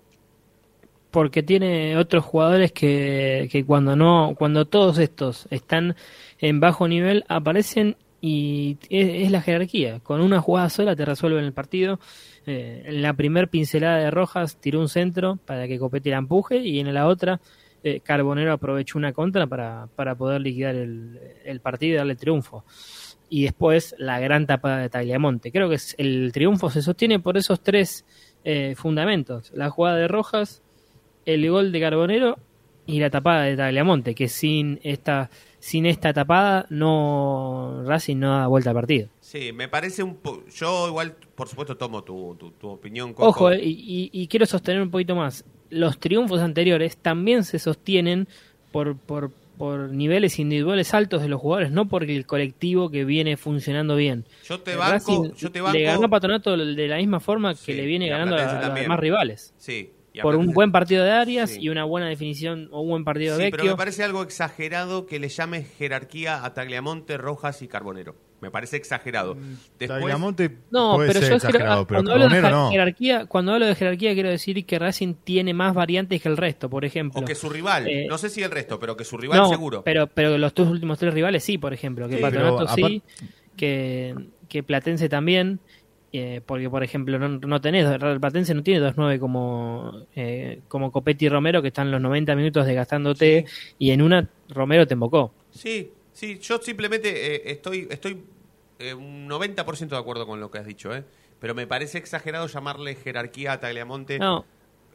[1.10, 5.96] porque tiene otros jugadores que, que cuando no cuando todos estos están
[6.40, 11.46] en bajo nivel aparecen y es, es la jerarquía con una jugada sola te resuelven
[11.46, 12.00] el partido
[12.46, 16.58] Eh, en la primer pincelada de Rojas tiró un centro para que Copetti la empuje
[16.58, 17.42] y en la otra
[17.84, 22.64] eh, Carbonero aprovechó una contra para, para poder liquidar el, el partido y darle triunfo
[23.30, 25.52] y después la gran tapada de Tagliamonte.
[25.52, 28.06] Creo que el triunfo se sostiene por esos tres
[28.44, 29.52] eh, fundamentos.
[29.54, 30.62] La jugada de Rojas,
[31.26, 32.38] el gol de Carbonero
[32.86, 35.30] y la tapada de Tagliamonte, que sin esta,
[35.65, 39.10] sin esta tapada no Racing no da vuelta al partido.
[39.19, 43.13] Sí, me parece un po Yo igual, por supuesto, tomo tu, tu, tu opinión.
[43.13, 43.28] Coco.
[43.28, 45.43] Ojo, eh, y, y- y quiero sostener un poquito más.
[45.71, 48.28] Los triunfos anteriores también se sostienen
[48.71, 53.36] por, por, por niveles individuales altos de los jugadores, no por el colectivo que viene
[53.36, 54.25] funcionando bien.
[54.47, 55.75] Yo te Eh, banco, Racing yo te banco.
[55.78, 58.75] Le ganó Patronato de la misma forma que Sí, le viene ganando a, a los
[58.75, 59.54] demás rivales.
[59.58, 59.89] Sí.
[60.15, 61.60] Y Por un buen partido de Arias Sí.
[61.62, 63.78] y una buena definición o un buen partido Sí, de pero me Vecchio.
[63.78, 68.15] parece algo exagerado que le llames jerarquía a Tagliamonte, Rojas y Carbonero.
[68.41, 69.36] Me parece exagerado.
[69.80, 72.65] Después, Tagliamonte No, puede pero ser yo exagerado, quiero, pero cuando, hablo de Carbonero jer-
[72.65, 72.71] no.
[72.71, 76.69] jerarquía, cuando hablo de jerarquía quiero decir que Racing tiene más variantes que el resto,
[76.69, 77.21] por ejemplo.
[77.21, 79.49] o que su rival, Eh, no sé si el resto, pero que su rival no,
[79.49, 79.84] seguro.
[79.84, 82.08] Pero, pero los dos últimos tres rivales sí, por ejemplo.
[82.08, 83.01] Que Sí, Patronato sí,
[83.58, 84.15] que,
[84.49, 85.60] que Platense también.
[86.17, 90.91] Eh, porque, por ejemplo, no, no tenés, el Platense no tiene 2-9 como, eh, como
[90.91, 93.45] Copetti y Romero, que están los 90 minutos desgastándote,
[93.78, 95.34] y en una Romero te embocó.
[95.51, 98.23] Sí, sí, yo simplemente eh, estoy, estoy
[98.80, 101.04] eh, un 90% de acuerdo con lo que has dicho, ¿eh?
[101.39, 104.19] Pero me parece exagerado llamarle jerarquía a Tagliamonte.
[104.19, 104.45] No,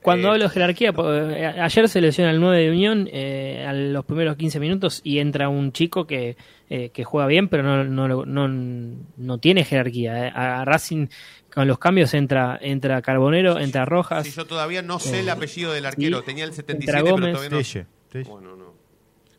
[0.02, 3.72] cuando Eh, hablo de jerarquía, eh, ayer se lesiona el 9 de Unión eh, a
[3.72, 6.36] los primeros 15 minutos y entra un chico que,
[6.68, 8.48] eh, que juega bien, pero no, no, lo- no,
[9.16, 10.26] no tiene jerarquía.
[10.28, 10.32] eh.
[10.34, 11.06] A Racing
[11.52, 14.26] con los cambios entra entra Carbonero, entra Rojas.
[14.26, 17.32] Si yo todavía no sé el apellido del arquero, tenía el Entra 77, pero Gómez.
[17.34, 17.62] todavía no.
[17.64, 18.24] Telle, Telle.
[18.24, 18.70] Bueno, no.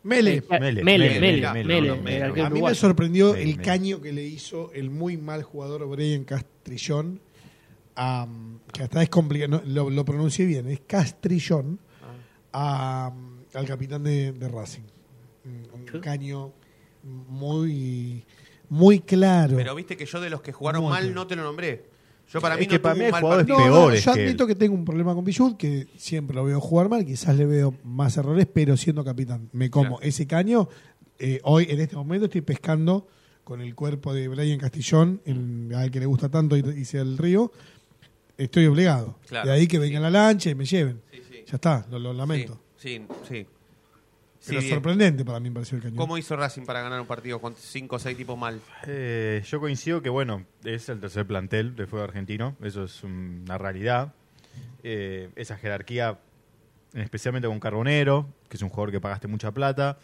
[0.03, 0.33] Mele.
[0.37, 1.51] Eh, Mele, Mele, Mele,
[1.95, 6.23] Mele, A mí me sorprendió el caño que le hizo el muy mal jugador Brian
[6.23, 7.19] Castrillón,
[7.95, 8.27] a,
[8.73, 11.79] que hasta es complicado, no, lo, lo pronuncié bien, es Castrillón,
[12.53, 13.11] a,
[13.53, 14.81] al capitán de, de Racing.
[15.45, 16.51] Un, un caño
[17.03, 18.23] muy,
[18.69, 19.55] muy claro.
[19.57, 21.89] Pero viste que yo de los que jugaron Muy mal no te lo nombré.
[22.31, 24.47] Yo para Es mí que no para tuvo mí jugadores no, yo que admito él.
[24.49, 27.73] que tengo un problema con Pichut, que siempre lo veo jugar mal, quizás le veo
[27.83, 30.01] más errores, pero siendo capitán, me como Claro.
[30.01, 30.69] ese caño.
[31.19, 33.05] eh, hoy, en este momento, estoy pescando
[33.43, 37.17] con el cuerpo de Brian Castillón, el, al que le gusta tanto ir- irse al
[37.17, 37.51] río.
[38.43, 39.17] Estoy obligado.
[39.27, 39.47] Claro.
[39.47, 41.01] De ahí que venga la lancha y me lleven.
[41.11, 41.43] Sí, sí.
[41.47, 42.59] Ya está, lo, lo lamento.
[42.77, 43.05] Sí, sí.
[43.27, 43.47] sí.
[44.47, 45.97] Pero Sí, sorprendente para mí me pareció el cañón.
[45.97, 48.59] ¿Cómo hizo Racing para ganar un partido con 5 o 6 tipos mal?
[48.87, 53.41] Eh, yo coincido que, bueno, es el tercer plantel del fútbol argentino, eso es un-
[53.45, 54.13] una realidad.
[54.81, 56.17] Eh, esa jerarquía,
[56.95, 59.99] especialmente con Carbonero, que es un jugador que pagaste mucha plata,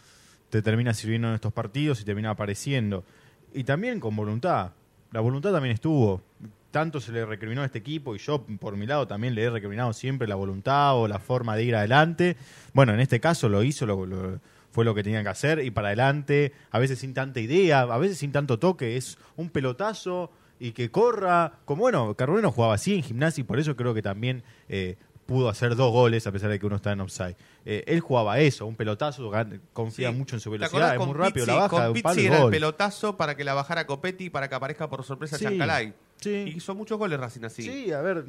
[0.50, 3.04] te termina sirviendo en estos partidos y termina apareciendo.
[3.52, 4.70] Y también con voluntad.
[5.10, 6.22] La voluntad también estuvo.
[6.70, 9.50] Tanto se le recriminó a este equipo y yo, por mi lado, también le he
[9.50, 12.36] recriminado siempre la voluntad o la forma de ir adelante.
[12.74, 14.38] Bueno, en este caso lo hizo, lo- lo-
[14.70, 17.98] fue lo que tenían que hacer, y para adelante, a veces sin tanta idea, a
[17.98, 21.52] veces sin tanto toque, es un pelotazo y que corra.
[21.64, 25.48] Como bueno, Carbonero jugaba así en gimnasia y por eso creo que también eh, pudo
[25.48, 27.36] hacer dos goles a pesar de que uno está en offside.
[27.64, 29.30] Eh, él jugaba eso, un pelotazo,
[29.72, 30.14] confía Sí.
[30.16, 32.50] mucho en su ¿Te velocidad, es muy rápido, la baja Con un palo era el
[32.50, 35.94] pelotazo para que la bajara Copetti y para que aparezca por sorpresa Sí, Chancalay.
[36.20, 36.44] Sí.
[36.46, 37.62] Y hizo muchos goles Racing así.
[37.62, 38.24] Sí, a ver.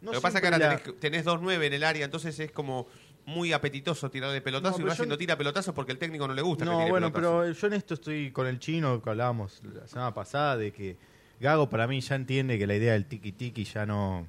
[0.00, 2.38] no Lo que pasa es que ahora la- tenés, tenés 2-9 en el área, entonces
[2.40, 2.86] es como
[3.24, 6.34] muy apetitoso tirarle pelotazo No, y Racing yo- no tira pelotazo porque el técnico no
[6.34, 7.40] le gusta que No, tire bueno, pelotazo.
[7.42, 10.96] pero yo en esto estoy con el chino que hablábamos la semana pasada de que
[11.40, 14.26] Gago para mí ya entiende que la idea del tiki tiki ya no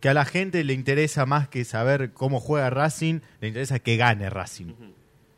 [0.00, 3.96] que a la gente le interesa más que saber cómo juega Racing, le interesa que
[3.96, 4.72] gane Racing.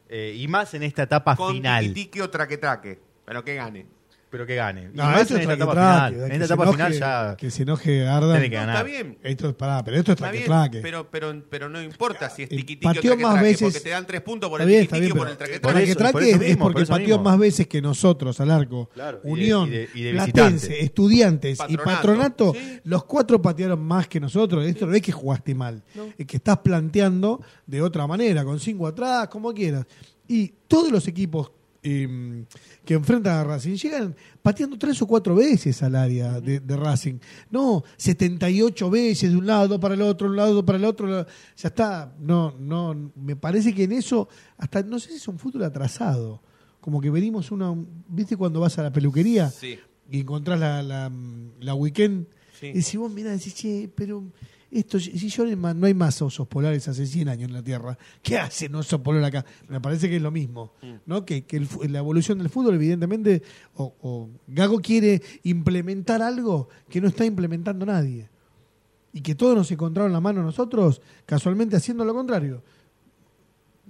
[0.08, 3.86] Eh, y más en esta etapa Con final, tiki-tiki o traque-traque, pero que gane.
[4.30, 4.90] Pero que gane.
[4.92, 6.28] Y No, más esto en es esta etapa traque-traque, final.
[6.28, 8.30] que En esta etapa enoje- final ya Que se enoje Ardan.
[8.32, 8.76] tiene que No, ganar.
[8.76, 9.18] está bien.
[9.22, 10.80] Esto es, pará, pero esto es Está bien, traque-traque.
[10.82, 13.88] pero, pero, pero no importa si es tiki-tiki o pateó más traque-traque, veces- porque te
[13.90, 15.56] dan tres puntos por el bien, bien, o por el Por traque-traque.
[15.56, 17.22] eso- traque-traque por eso es porque por pateó mismo.
[17.24, 18.90] más veces que nosotros al arco.
[18.92, 20.80] Claro, y de- Unión, y de- y de Platense.
[20.82, 22.80] Estudiantes y Patronato, Patronato, sí.
[22.84, 24.64] los cuatro patearon más que nosotros.
[24.66, 25.82] Esto no es que jugaste mal,
[26.16, 29.86] es que estás planteando de otra manera, con cinco atrás, como quieras.
[30.26, 31.50] Y todos los equipos
[31.82, 32.44] eh,
[32.84, 33.74] que enfrentan a Racing.
[33.76, 37.18] Llegan pateando tres o cuatro veces al área de, de Racing.
[37.50, 41.26] No, 78 veces de un lado para el otro, un lado para el otro.
[41.56, 42.12] Ya está.
[42.18, 43.12] No, no.
[43.16, 46.42] Me parece que en eso, hasta no sé si es un fútbol atrasado.
[46.80, 47.74] Como que venimos una.
[48.08, 49.78] ¿Viste cuando vas a la peluquería Sí.
[50.10, 51.10] y encontrás la, la,
[51.60, 52.26] la weekend?
[52.58, 52.72] Sí.
[52.74, 54.24] Y si vos mirás, decís, che, pero
[54.70, 58.38] esto, si yo no hay más- osos polares hace 100 años en la Tierra, ¿qué
[58.38, 59.44] hacen osos polares acá?
[59.68, 60.94] Me parece que es lo mismo, Mm.
[61.06, 61.24] ¿no?
[61.24, 63.42] Que, que el la evolución del fútbol, evidentemente,
[63.76, 68.28] o, o Gago quiere implementar algo que no está implementando nadie.
[69.12, 72.62] Y que todos nos encontraron la mano nosotros, casualmente haciendo lo contrario.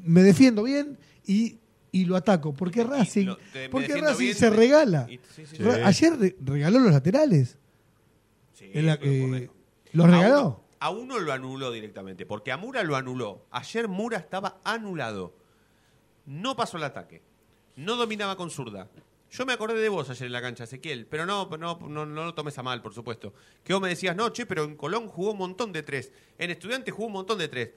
[0.04, 1.56] Me defiendo bien y,
[1.90, 2.54] y lo ataco.
[2.54, 5.06] Porque Racing, lo- te- me porque Racing bien, se regala.
[5.10, 5.62] y- sí, sí, Sí.
[5.62, 7.58] Ra- Ayer re- regaló los laterales.
[8.54, 9.54] Sí, En la- pero eh, correcto.
[9.92, 10.60] ¿Los regaló?
[10.80, 13.46] A uno lo anuló directamente, porque a Mura lo anuló.
[13.50, 15.34] Ayer Mura estaba anulado.
[16.26, 17.22] No pasó el ataque.
[17.76, 18.88] No dominaba con zurda.
[19.30, 22.24] Yo me acordé de vos ayer en la cancha, Ezequiel, pero no, no, no, no
[22.24, 23.34] lo tomes a mal, por supuesto.
[23.62, 26.12] Que vos me decías, no, che, pero en Colón jugó un montón de tres.
[26.38, 27.70] En Estudiantes jugó un montón de tres.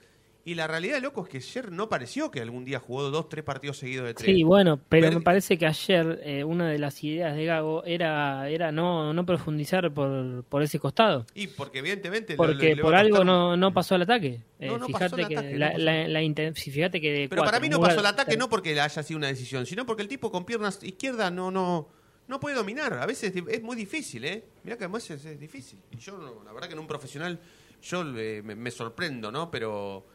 [0.44, 3.44] Y la realidad, loco, es que ayer no pareció que algún día jugó dos, tres
[3.44, 4.34] partidos seguidos de tres.
[4.34, 8.48] Sí, bueno, pero me parece que ayer eh, una de las ideas de Gago era
[8.50, 11.26] era no, no profundizar por, por ese costado.
[11.34, 12.34] Y porque evidentemente...
[12.34, 14.40] Porque por algo no, no pasó al ataque.
[14.58, 15.78] Eh, No, no pasó fíjate el que ataque, no la, pasó.
[15.78, 18.48] la, la inten- si fíjate que de Pero para mí no pasó el ataque no
[18.48, 21.88] porque haya sido una decisión, sino porque el tipo con piernas izquierdas no no
[22.26, 22.94] no puede dominar.
[22.94, 24.44] A veces es muy difícil, ¿eh?
[24.64, 25.78] Mirá que además es, es difícil.
[25.92, 27.38] Y yo, la verdad que en un profesional,
[27.82, 29.50] yo eh, me, me sorprendo, ¿no?
[29.50, 30.06] Pero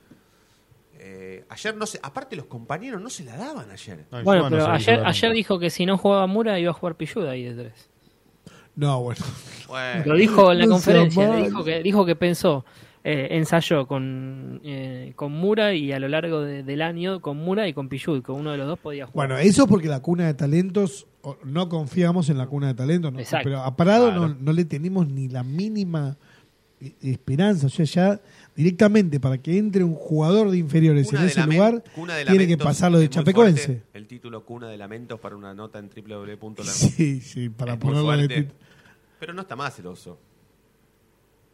[0.99, 4.05] eh, ayer no sé, aparte los compañeros no se la daban ayer.
[4.11, 6.95] No, Bueno, no pero ayer, ayer dijo que si no jugaba Mura iba a jugar
[6.95, 7.89] Pilluda ahí de tres.
[8.75, 9.21] No, bueno.
[9.67, 12.63] Bueno, Lo dijo en la No conferencia, dijo que, dijo que pensó,
[13.03, 17.67] eh, ensayó con, eh, con Mura y a lo largo de- del año con Mura
[17.67, 19.27] y con Pillud, que uno de los dos podía jugar.
[19.29, 21.07] Bueno, eso porque la cuna de talentos,
[21.43, 23.19] no confiamos en la cuna de talentos, ¿no?
[23.43, 24.27] Pero a Parado Claro.
[24.29, 26.26] no, no le tenemos ni la mínima eh,
[27.01, 27.67] esperanza.
[27.67, 28.21] O sea, ya
[28.55, 31.83] directamente para que entre un jugador de inferiores Cuna en de ese lugar,
[32.27, 33.65] tiene que pasarlo de Chapecoense.
[33.65, 33.83] fuerte.
[33.93, 36.63] El título Cuna de Lamentos para una nota en www.la.
[36.71, 38.47] Sí, sí, para Es ponerlo fuerte.
[38.47, 38.51] tit-
[39.19, 40.19] Pero no está más el oso.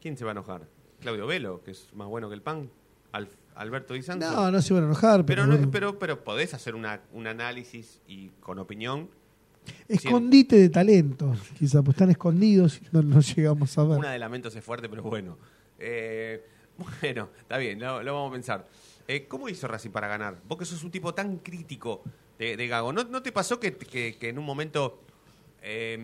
[0.02, 0.68] ¿Quién se va a enojar?
[1.00, 2.70] Claudio Velo, que es más bueno que el pan.
[3.12, 4.30] Al- Alberto Di Santo.
[4.30, 5.72] No, no se van a enojar, pero, pero, no- bueno.
[5.72, 9.10] pero, pero podés hacer una, un análisis y con opinión.
[9.88, 13.98] Escondite de talentos, quizá, pues están escondidos y no los llegamos a ver.
[14.00, 15.38] Una de lamentos es fuerte, pero bueno.
[15.80, 16.44] Eh,
[17.02, 18.68] bueno, está bien, lo, lo vamos a pensar.
[19.08, 20.42] Eh, ¿Cómo hizo Racing para ganar?
[20.48, 22.04] Vos que sos un tipo tan crítico
[22.40, 22.94] de, de Gago.
[22.94, 25.02] ¿No, no te pasó que, que- que en un momento
[25.62, 25.98] eh,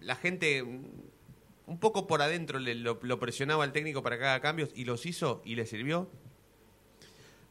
[0.00, 4.40] la gente un poco por adentro le, lo, lo presionaba al técnico para que haga
[4.40, 6.08] cambios y los hizo y le sirvió?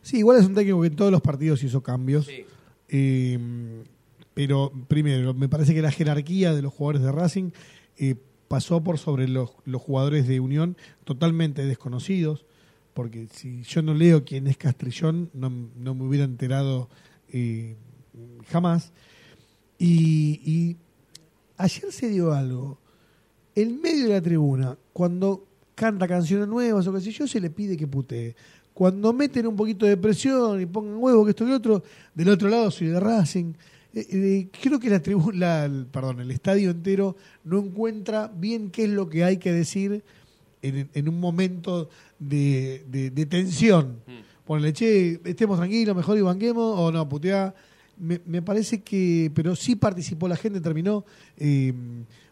[0.02, 2.26] Sí, igual es un técnico que en todos los partidos hizo cambios.
[2.26, 2.46] Sí.
[2.90, 3.38] Eh,
[4.38, 7.50] pero primero, me parece que la jerarquía de los jugadores de Racing
[7.97, 8.13] eh,
[8.47, 12.45] pasó por sobre los, los jugadores de Unión totalmente desconocidos,
[12.93, 16.88] porque si yo no leo quién es Castrillón, no, no me hubiera enterado
[17.30, 17.78] eh,
[18.50, 18.93] jamás.
[19.80, 20.78] Y,
[21.58, 22.78] ayer se dio algo.
[23.56, 27.50] En medio de la tribuna, cuando canta canciones nuevas o qué sé yo, se le
[27.50, 28.36] pide que putee.
[28.71, 31.82] Cuando meten un poquito de presión y pongan huevo, que esto y otro,
[32.13, 33.54] del otro lado soy de Racing.
[33.93, 38.84] Eh, eh, creo que la tribuna, el- perdón, el estadio entero no encuentra bien qué
[38.84, 40.04] es lo que hay que decir
[40.62, 44.02] en, en un momento de, de- de tensión.
[44.45, 47.54] Ponle, che, estemos tranquilos, mejor y banquemos, o no, puteá.
[48.00, 51.04] Me, me parece que, pero sí participó la gente, terminó
[51.38, 51.73] eh,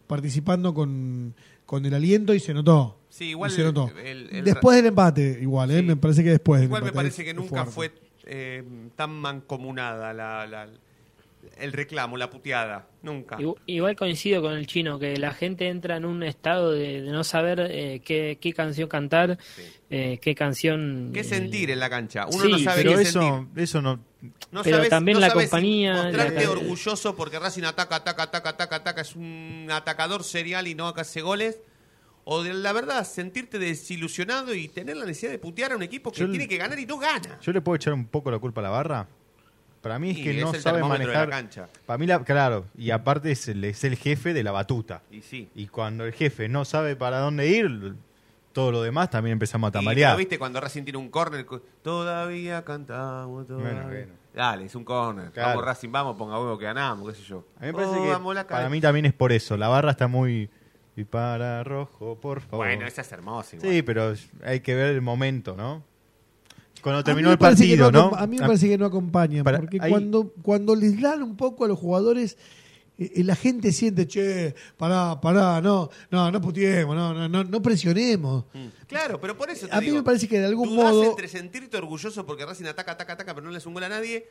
[0.08, 1.34] participando con,
[1.66, 3.00] con el aliento y se notó.
[3.10, 3.90] Sí, igual se notó.
[3.98, 5.82] el- el- después del empate, igual, ¿eh?
[5.82, 7.92] Me parece que después del Igual me parece que nunca fue
[8.26, 8.64] eh,
[8.96, 10.70] tan mancomunada la, la-
[11.58, 12.88] el reclamo, la puteada.
[13.02, 13.38] Nunca.
[13.38, 17.12] Igu- Igual coincido con el chino, que la gente entra en un estado de, de
[17.12, 19.38] no saber eh, qué, qué canción cantar,
[19.90, 21.12] eh, qué canción...
[21.14, 22.26] ¿Qué eh, sentir en la cancha?
[22.28, 23.64] Uno Sí, no sabe Pero qué eso, sentir.
[23.64, 24.00] eso no.
[24.52, 28.24] No pero sabes- también no la sabes compañía, mostrarte la- orgulloso porque Racing ataca, ataca,
[28.24, 31.60] ataca, ataca, ataca, es un atacador serial y no hace goles.
[32.28, 36.12] O de la verdad, sentirte desilusionado y tener la necesidad de putear a un equipo
[36.12, 37.38] que Yo- tiene que ganar y no gana.
[37.40, 39.08] Yo le puedo echar un poco la culpa a la barra.
[39.86, 41.30] Para mí es que no sabe de la manejar.
[41.30, 41.70] cancha.
[41.86, 45.04] Para mí, la, claro, y aparte es el, es el jefe de la batuta.
[45.12, 45.48] Y sí.
[45.54, 47.94] Y cuando el jefe no sabe para dónde ir,
[48.52, 50.18] todo lo demás también empezamos a tambalear.
[50.18, 53.74] viste cuando Racing tiene un córner, co- todavía cantamos, todavía.
[53.74, 54.14] Bueno, bueno.
[54.34, 55.32] Dale, es un córner.
[55.32, 55.50] Claro.
[55.50, 57.46] Vamos Racing, vamos, ponga huevo que ganamos, qué sé yo.
[57.58, 59.56] A mí me parece Oh, que para mí también es por eso.
[59.56, 60.50] La barra está muy.
[60.96, 62.66] Y para rojo, por favor.
[62.66, 63.72] Bueno, esa es hermosa igual.
[63.72, 64.14] Sí, pero
[64.44, 65.84] hay que ver el momento, ¿no?
[66.86, 68.16] Cuando A mí terminó me el parece que partido, ¿no?
[68.16, 71.24] A mí me Ah, parece que no acompañan, Para- porque ahí- cuando, cuando les dan
[71.24, 72.38] un poco a los jugadores,
[73.00, 77.44] eh, eh, la gente siente, che, pará, pará, no, no, no putiemos, no, no, no,
[77.44, 78.46] no presionemos.
[78.88, 81.28] Claro, pero por eso te A mí digo, me parece que de algún modo- entre
[81.28, 84.28] sentirte orgulloso porque Racing ataca, ataca, ataca, pero no le hace un gol a nadie,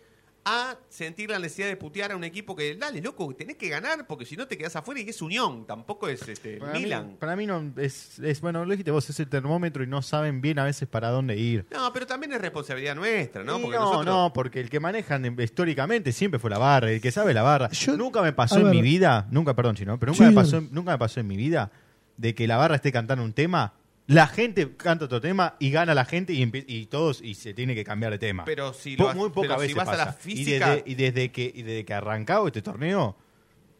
[0.46, 4.06] a sentir la necesidad de putear a un equipo que, dale, loco, tenés que ganar
[4.06, 7.16] porque si no te quedás afuera y es Unión, tampoco es este Para mí, Milan.
[7.18, 10.40] para mí no es, es bueno, lo dijiste vos, es el termómetro y no saben
[10.42, 11.64] bien a veces para dónde ir.
[11.70, 13.58] No, pero también es responsabilidad nuestra, ¿no?
[13.58, 14.04] Porque no, nosotros...
[14.06, 17.70] no, porque el que manejan históricamente siempre fue la barra, el que sabe la barra.
[17.70, 18.74] Yo- nunca me pasó en ver.
[18.74, 21.36] mi vida, nunca, perdón, chino, pero nunca Sí, me pasó, nunca me pasó en mi
[21.38, 21.70] vida
[22.18, 23.72] de que la barra esté cantando un tema,
[24.06, 27.84] la gente canta otro tema y gana la gente y, todos y se tiene que
[27.84, 28.44] cambiar de tema.
[28.44, 30.18] Pero si lo muy pocas si veces vas a la pasa.
[30.18, 33.16] física- y, desde, y desde que y desde que arrancado este torneo,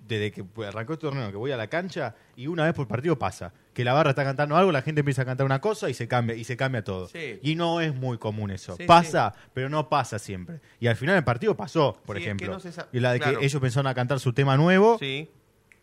[0.09, 3.19] desde que arrancó este torneo que voy a la cancha y una vez por partido
[3.19, 5.95] pasa que la barra está cantando algo, la gente empieza a cantar una cosa y
[5.95, 7.09] se cambia y se cambia todo.
[7.09, 7.41] Sí.
[7.43, 8.77] Y no es muy común eso.
[8.77, 10.61] Sí, pasa, pero no pasa siempre.
[10.81, 12.59] Y al final del partido pasó, por Sí, es que ejemplo.
[12.65, 13.39] no y la de claro.
[13.41, 15.29] que ellos empezaron a cantar su tema nuevo Sí.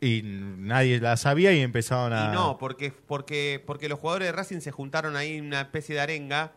[0.01, 4.31] Y nadie la sabía y empezaron a Y no, porque, porque, porque los jugadores de
[4.31, 6.53] Racing se juntaron ahí en una especie de arenga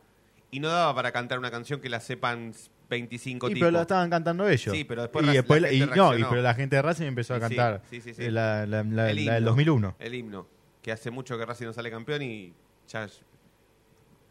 [0.51, 2.55] y no daba para cantar una canción que la sepan
[2.89, 3.61] 25 Y tipos.
[3.67, 4.75] pero la estaban cantando ellos.
[4.75, 6.83] Sí, pero después y la- después la la- y, no, y pero la gente de
[6.83, 8.31] Racing empezó a cantar sí, sí, sí.
[8.31, 9.97] la, la- la- El la del himno, 2001.
[9.99, 10.47] El himno,
[10.81, 12.55] que hace mucho que Racing no sale campeón y
[12.89, 13.07] ya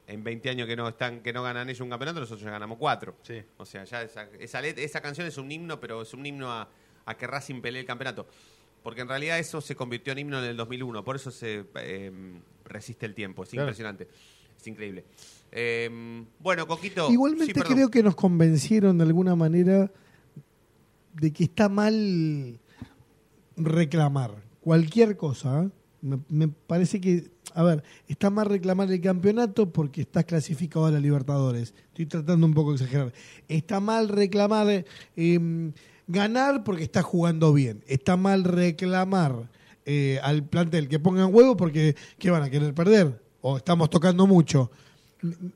[0.08, 2.78] en 20 años que no están que no ganan ellos un campeonato, nosotros ya ganamos
[2.78, 3.16] cuatro.
[3.22, 3.42] Sí.
[3.58, 6.68] O sea, ya esa, esa, esa canción es un himno, pero es un himno a,
[7.06, 8.28] a que Racing pelee el campeonato.
[8.84, 12.12] Porque en realidad eso se convirtió en himno en el 2001, por eso se eh,
[12.66, 13.64] resiste el tiempo, es Claro.
[13.68, 14.08] impresionante,
[14.60, 15.06] es increíble.
[15.52, 15.90] Eh,
[16.40, 17.10] bueno, Coquito.
[17.12, 19.92] Igualmente sí, creo que nos convencieron de alguna manera
[21.14, 22.60] de que está mal
[23.56, 25.64] reclamar cualquier cosa.
[25.64, 25.70] ¿eh?
[26.02, 30.92] Me, me parece que, a ver, está mal reclamar el campeonato porque estás clasificado a
[30.92, 31.74] la Libertadores.
[31.88, 33.14] Estoy tratando un poco de exagerar.
[33.48, 34.68] Está mal reclamar
[35.16, 35.72] eh,
[36.08, 37.84] ganar porque estás jugando bien.
[37.88, 39.50] Está mal reclamar
[39.86, 43.22] eh, al plantel que pongan huevo porque ¿qué van a querer perder?
[43.42, 44.72] O estamos tocando mucho.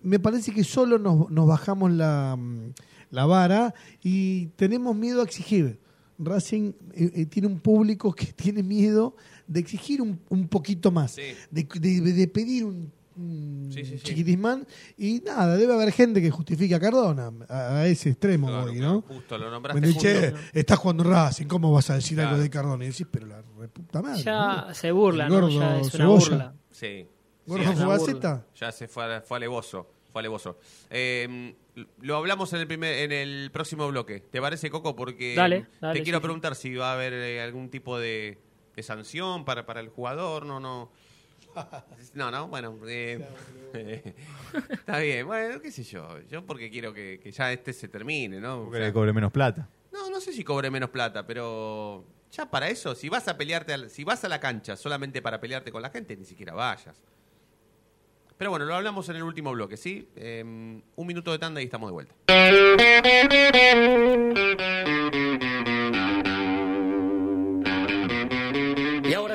[0.01, 2.73] Me parece que solo nos, nos bajamos la, mm,
[3.11, 5.79] la vara y tenemos miedo a exigir.
[6.19, 9.15] Racing eh, eh, tiene un público que tiene miedo
[9.47, 11.21] de exigir un, un poquito más, Sí.
[11.51, 14.03] de, de- de pedir un, un Sí, sí, sí.
[14.03, 14.65] chiquitismán
[14.97, 19.01] y nada, debe haber gente que justifique a Cardona a, a ese extremo Claro, ¿no?
[19.01, 20.37] Justo, lo Me nombraste dice, justo.
[20.53, 22.83] che, estás jugando Racing, ¿cómo vas a decir algo de Cardona?
[22.85, 24.23] Y decís, pero la reputa madre.
[24.23, 25.35] Ya se burla, ¿no?
[25.41, 26.53] gordo Ya es una burla.
[26.71, 27.07] Sí.
[27.45, 28.45] ¿Gordo Fogaceta?
[28.55, 29.87] Ya se fue, a- fue alevoso.
[30.11, 30.57] Fue alevoso.
[30.89, 31.55] Eh,
[32.01, 34.19] lo hablamos en el primer, en el próximo bloque.
[34.19, 34.95] ¿Te parece, Coco?
[34.95, 36.23] Porque Dale, dale, te quiero sí, sí.
[36.23, 38.37] preguntar si va a haber eh, algún tipo de,
[38.75, 40.45] de sanción para, para el jugador.
[40.45, 40.91] No, no.
[42.13, 42.77] No, no, bueno.
[42.87, 43.23] eh,
[44.71, 46.19] está bien, bueno, qué sé yo.
[46.29, 48.59] Yo porque quiero que, que ya este se termine, ¿no?
[48.61, 49.67] O Porque sea, le cobre menos plata.
[49.91, 53.73] no, no sé si cobre menos plata, pero ya para eso, si vas a pelearte,
[53.73, 57.01] al- si vas a la cancha solamente para pelearte con la gente, ni siquiera vayas.
[58.37, 60.07] Pero bueno, lo hablamos en el último bloque, ¿sí?
[60.15, 62.13] Eh, un minuto de tanda y estamos de vuelta.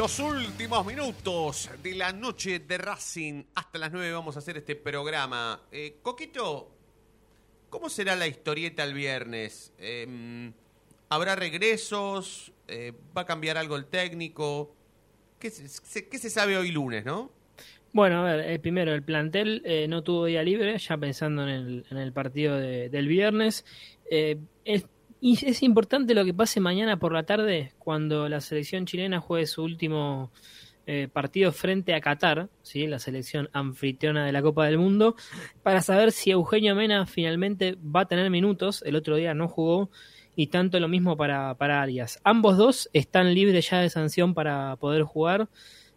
[0.00, 3.44] Los últimos minutos de la noche de Racing.
[3.54, 5.60] Hasta las 9 vamos a hacer este programa.
[5.70, 6.70] Eh, Coquito,
[7.68, 9.74] ¿cómo será la historieta el viernes?
[9.78, 10.50] Eh,
[11.10, 12.50] ¿Habrá regresos?
[12.66, 14.74] Eh, ¿Va a cambiar algo el técnico?
[15.38, 17.30] ¿Qué se, sabe hoy lunes, no?
[17.92, 21.48] Bueno, a ver, eh, primero, el plantel eh, no tuvo día libre, ya pensando en
[21.50, 23.66] el, en el partido de- del viernes.
[24.10, 24.38] Eh,
[25.20, 29.46] y es importante lo que pase mañana por la tarde, cuando la selección chilena juegue
[29.46, 30.32] su último
[30.86, 32.86] eh, partido frente a Qatar, ¿sí?
[32.86, 35.16] la selección anfitriona de la Copa del Mundo,
[35.62, 38.82] para saber si Eugenio Mena finalmente va a tener minutos.
[38.84, 39.90] El otro día no jugó,
[40.36, 42.20] y tanto lo mismo para, para Arias.
[42.24, 45.48] Ambos dos están libres ya de sanción para poder jugar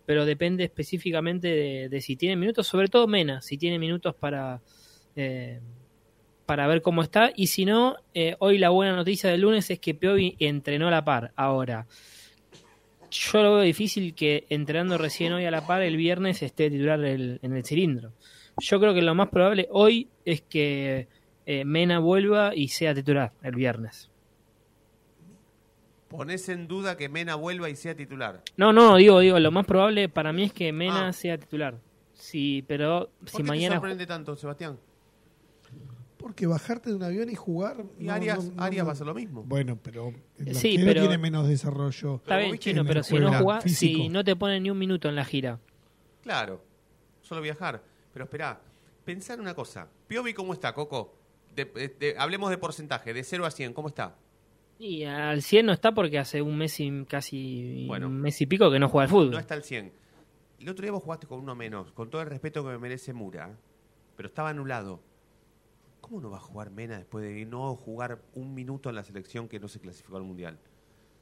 [0.05, 4.61] pero depende específicamente de, de si tiene minutos, sobre todo Mena, si tiene minutos para,
[5.15, 5.61] eh,
[6.45, 9.79] para ver cómo está, y si no, eh, hoy la buena noticia del lunes es
[9.79, 11.31] que Piovi entrenó a la par.
[11.35, 11.87] Ahora,
[13.09, 17.03] yo lo veo difícil que entrenando recién hoy a la par el viernes esté titular
[17.03, 18.11] el- en el cilindro.
[18.59, 21.07] Yo creo que lo más probable hoy es que
[21.45, 24.09] eh, Mena vuelva y sea titular el viernes.
[26.07, 28.41] ¿Ponés en duda que Mena vuelva y sea titular?
[28.55, 31.13] No, no, digo, digo, lo más probable para mí es que Mena Ah.
[31.13, 31.75] sea titular.
[32.13, 34.77] Sí, pero ¿Por si qué mañana te sorprende tanto, Sebastián?
[36.23, 37.83] Porque bajarte de un avión y jugar.
[37.99, 38.85] Y no, Arias, no, no, Arias no.
[38.85, 39.43] va a hacer lo mismo.
[39.43, 42.15] Bueno, pero el Sí, pero- tiene menos desarrollo.
[42.15, 45.15] Está bien, chino, pero si no jugás, si no te ponen ni un minuto en
[45.15, 45.59] la gira.
[46.21, 46.63] Claro,
[47.21, 47.83] solo viajar.
[48.13, 48.61] Pero esperá,
[49.03, 49.89] pensá en una cosa.
[50.07, 51.13] Piovi, ¿cómo está, Coco?
[51.53, 54.15] De- de- hablemos de porcentaje, de 0 a 100, ¿cómo está?
[54.79, 58.07] Y al 100 no está porque hace un mes y casi Bueno.
[58.07, 59.31] un mes y pico que no juega al fútbol.
[59.31, 59.91] No está al 100.
[60.59, 63.11] El otro día vos jugaste con uno menos, con todo el respeto que me merece
[63.13, 63.55] Mura,
[64.15, 65.01] pero estaba anulado.
[66.03, 69.47] ¿Cómo no va a jugar Mena después de no jugar un minuto en la selección
[69.47, 70.59] que no se clasificó al Mundial?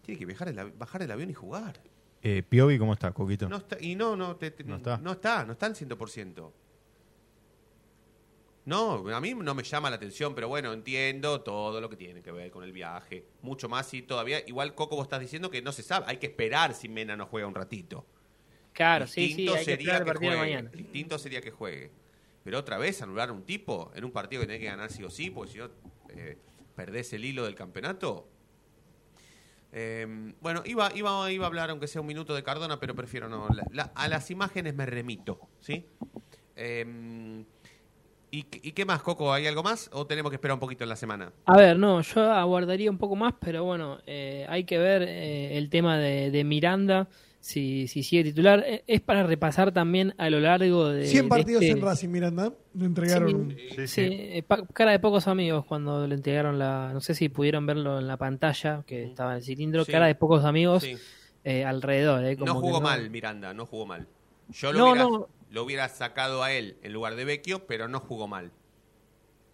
[0.01, 1.79] Tiene que bajar el, av- bajar el avión y jugar.
[2.23, 3.47] Eh, Piovi, ¿cómo está, Coquito?
[3.47, 4.97] No está, y no, no, te- te- No está.
[4.97, 6.51] no está, no está al 100%.
[8.65, 12.21] No, a mí no me llama la atención, pero bueno, entiendo todo lo que tiene
[12.23, 13.25] que ver con el viaje.
[13.43, 16.27] Mucho más y todavía, igual Coco vos estás diciendo que no se sabe, hay que
[16.27, 18.05] esperar si Mena no juega un ratito.
[18.73, 20.69] Claro, sí, sí, hay que sería esperar el que partido de juegue, mañana.
[20.75, 21.91] Distinto sería que juegue.
[22.43, 25.09] Pero otra vez anular un tipo en un partido que tiene que ganar sí o
[25.09, 25.69] sí, porque si no
[26.09, 26.37] eh,
[26.75, 28.27] perdés el hilo del campeonato.
[29.73, 33.29] Eh, bueno, iba, iba, iba a hablar, aunque sea un minuto de Cardona, pero prefiero
[33.29, 33.47] no.
[33.71, 35.85] La- a las imágenes me remito, ¿sí?
[36.55, 37.43] Eh,
[38.31, 39.31] ¿y, ¿Y qué más, Coco?
[39.31, 41.31] ¿Hay algo más o tenemos que esperar un poquito en la semana?
[41.45, 45.57] A ver, no, yo aguardaría un poco más, pero bueno, eh, hay que ver eh,
[45.57, 47.07] el tema de Miranda,
[47.41, 48.63] si, si sigue titular.
[48.65, 51.05] Eh, Es para repasar también a lo largo de.
[51.07, 52.53] 100 de partidos este- en Racing, Miranda.
[52.73, 53.57] Le entregaron.
[53.87, 56.91] Sí, eh, cara de pocos amigos cuando le entregaron la.
[56.93, 59.83] No sé si pudieron verlo en la pantalla, que estaba en el cilindro.
[59.83, 59.91] Sí.
[59.91, 60.95] Cara de pocos amigos Sí.
[61.43, 62.23] eh, alrededor.
[62.23, 64.07] eh, No como jugó mal, Miranda, no jugó mal.
[64.49, 65.27] Yo lo, No, hubiera, no.
[65.49, 68.51] lo hubiera sacado a él en lugar de Vecchio, pero no jugó mal.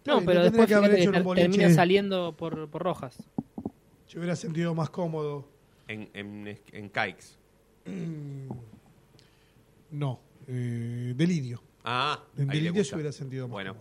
[0.04, 3.16] No, Sí, pero después que haber hecho un termina saliendo por, por rojas.
[4.06, 5.46] Se hubiera sentido más cómodo.
[5.86, 7.38] En, en, en Caix.
[9.90, 11.62] No, eh, delirio.
[11.84, 12.90] Ah, En ahí le delirio gusta.
[12.90, 13.76] se hubiera sentido más Bueno.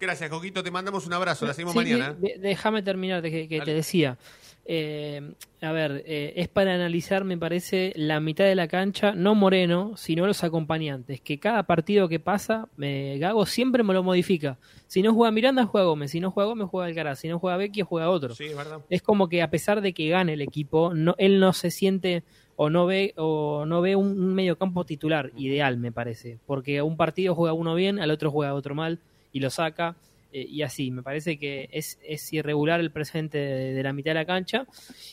[0.00, 0.64] Gracias, Coquito.
[0.64, 1.46] Te mandamos un abrazo.
[1.46, 2.12] La seguimos Sí, mañana.
[2.14, 3.70] de- de- déjame terminar de que, que Dale.
[3.70, 4.18] te decía.
[4.64, 9.34] Eh, a ver, eh, es para analizar, me parece, la mitad de la cancha, no
[9.36, 11.20] Moreno, sino los acompañantes.
[11.20, 14.58] Que cada partido que pasa, me, Gago siempre me lo modifica.
[14.88, 16.10] Si no juega Miranda, juega Gómez.
[16.10, 17.20] Si no juega Gómez, juega Alcaraz.
[17.20, 18.34] Si no juega Vecchio, juega otro.
[18.34, 18.80] Sí, es verdad.
[18.90, 22.24] Es como que a pesar de que gane el equipo, no, él no se siente
[22.62, 26.38] o no ve o no ve un, mediocampo titular ideal, me parece.
[26.46, 28.98] Porque a un partido juega uno bien, al otro juega otro mal
[29.32, 29.96] y lo saca.
[30.32, 34.10] eh, y así, me parece que es, es irregular el presente de, de la mitad
[34.12, 34.66] de la cancha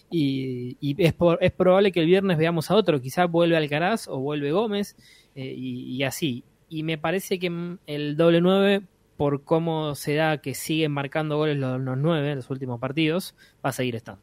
[0.10, 4.08] y, y es, por- es probable que el viernes veamos a otro, quizás vuelve Alcaraz
[4.08, 4.96] o vuelve Gómez
[5.36, 6.44] eh, y, y así.
[6.70, 8.82] Y me parece que mm, el doble 9,
[9.18, 13.36] por cómo se da que siguen marcando goles los, los 9 en los últimos partidos,
[13.66, 14.22] va a seguir estando.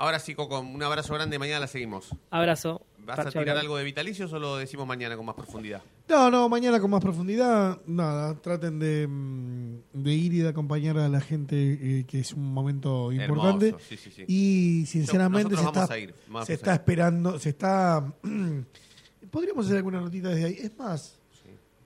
[0.00, 1.38] Ahora sí, Coco, un abrazo grande.
[1.38, 2.08] Mañana la seguimos.
[2.30, 2.80] Abrazo.
[3.04, 5.82] ¿Vas a tirar algo de vitalicios o lo decimos mañana con más profundidad?
[6.08, 10.96] No, no, mañana con más profundidad, nada, traten de, mm, de ir y de acompañar
[10.96, 13.66] a la gente, eh, que es un momento importante.
[13.66, 14.24] Hermoso, sí, sí, sí.
[14.26, 15.94] Y sinceramente se Nosotros está,
[16.26, 18.14] vamos a ir, se está esperando, se está...
[19.30, 20.56] Podríamos hacer alguna notita desde ahí.
[20.62, 21.18] Es más,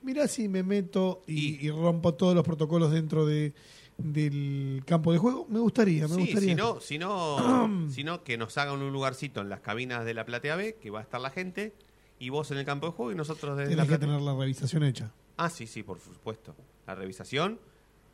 [0.01, 3.53] mirá si me meto y, y rompo todos los protocolos dentro de
[3.97, 5.45] del campo de juego.
[5.49, 6.49] Me gustaría, me Sí, gustaría.
[6.49, 10.13] si no, si no, si no, que nos hagan un lugarcito en las cabinas de
[10.13, 11.73] la Platea B, que va a estar la gente,
[12.19, 14.83] y vos en el campo de juego y nosotros desde la que tener la revisación
[14.83, 15.11] hecha.
[15.37, 16.55] Ah, sí, sí, por supuesto.
[16.87, 17.59] La revisación,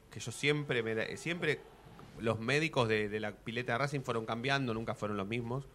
[0.10, 1.60] que yo siempre, me la- siempre
[2.20, 5.66] los médicos de, de la pileta de Racing fueron cambiando, nunca fueron los mismos,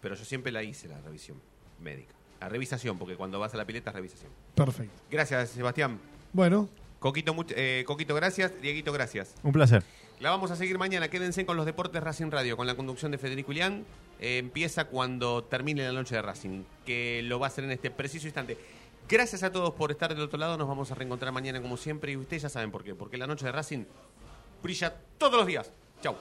[0.00, 1.40] pero yo siempre la hice, la revisión
[1.80, 2.14] médica.
[2.40, 4.30] La revisación, porque cuando vas a la pileta es revisación.
[4.54, 4.94] Perfecto.
[5.10, 5.98] Gracias, Sebastián.
[6.32, 6.68] Bueno,
[6.98, 8.52] Coquito, eh, Coquito, gracias.
[8.60, 9.34] Dieguito, gracias.
[9.42, 9.82] Un placer.
[10.20, 11.08] La vamos a seguir mañana.
[11.08, 13.84] Quédense con los deportes Racing Radio, con la conducción de Federico Ilián.
[14.18, 17.90] Eh, empieza cuando termine la noche de Racing, que lo va a hacer en este
[17.90, 18.56] preciso instante.
[19.08, 20.56] Gracias a todos por estar del otro lado.
[20.56, 22.12] Nos vamos a reencontrar mañana como siempre.
[22.12, 22.94] Y ustedes ya saben por qué.
[22.94, 23.84] Porque la noche de Racing
[24.62, 25.70] brilla todos los días.
[26.02, 26.16] Chau.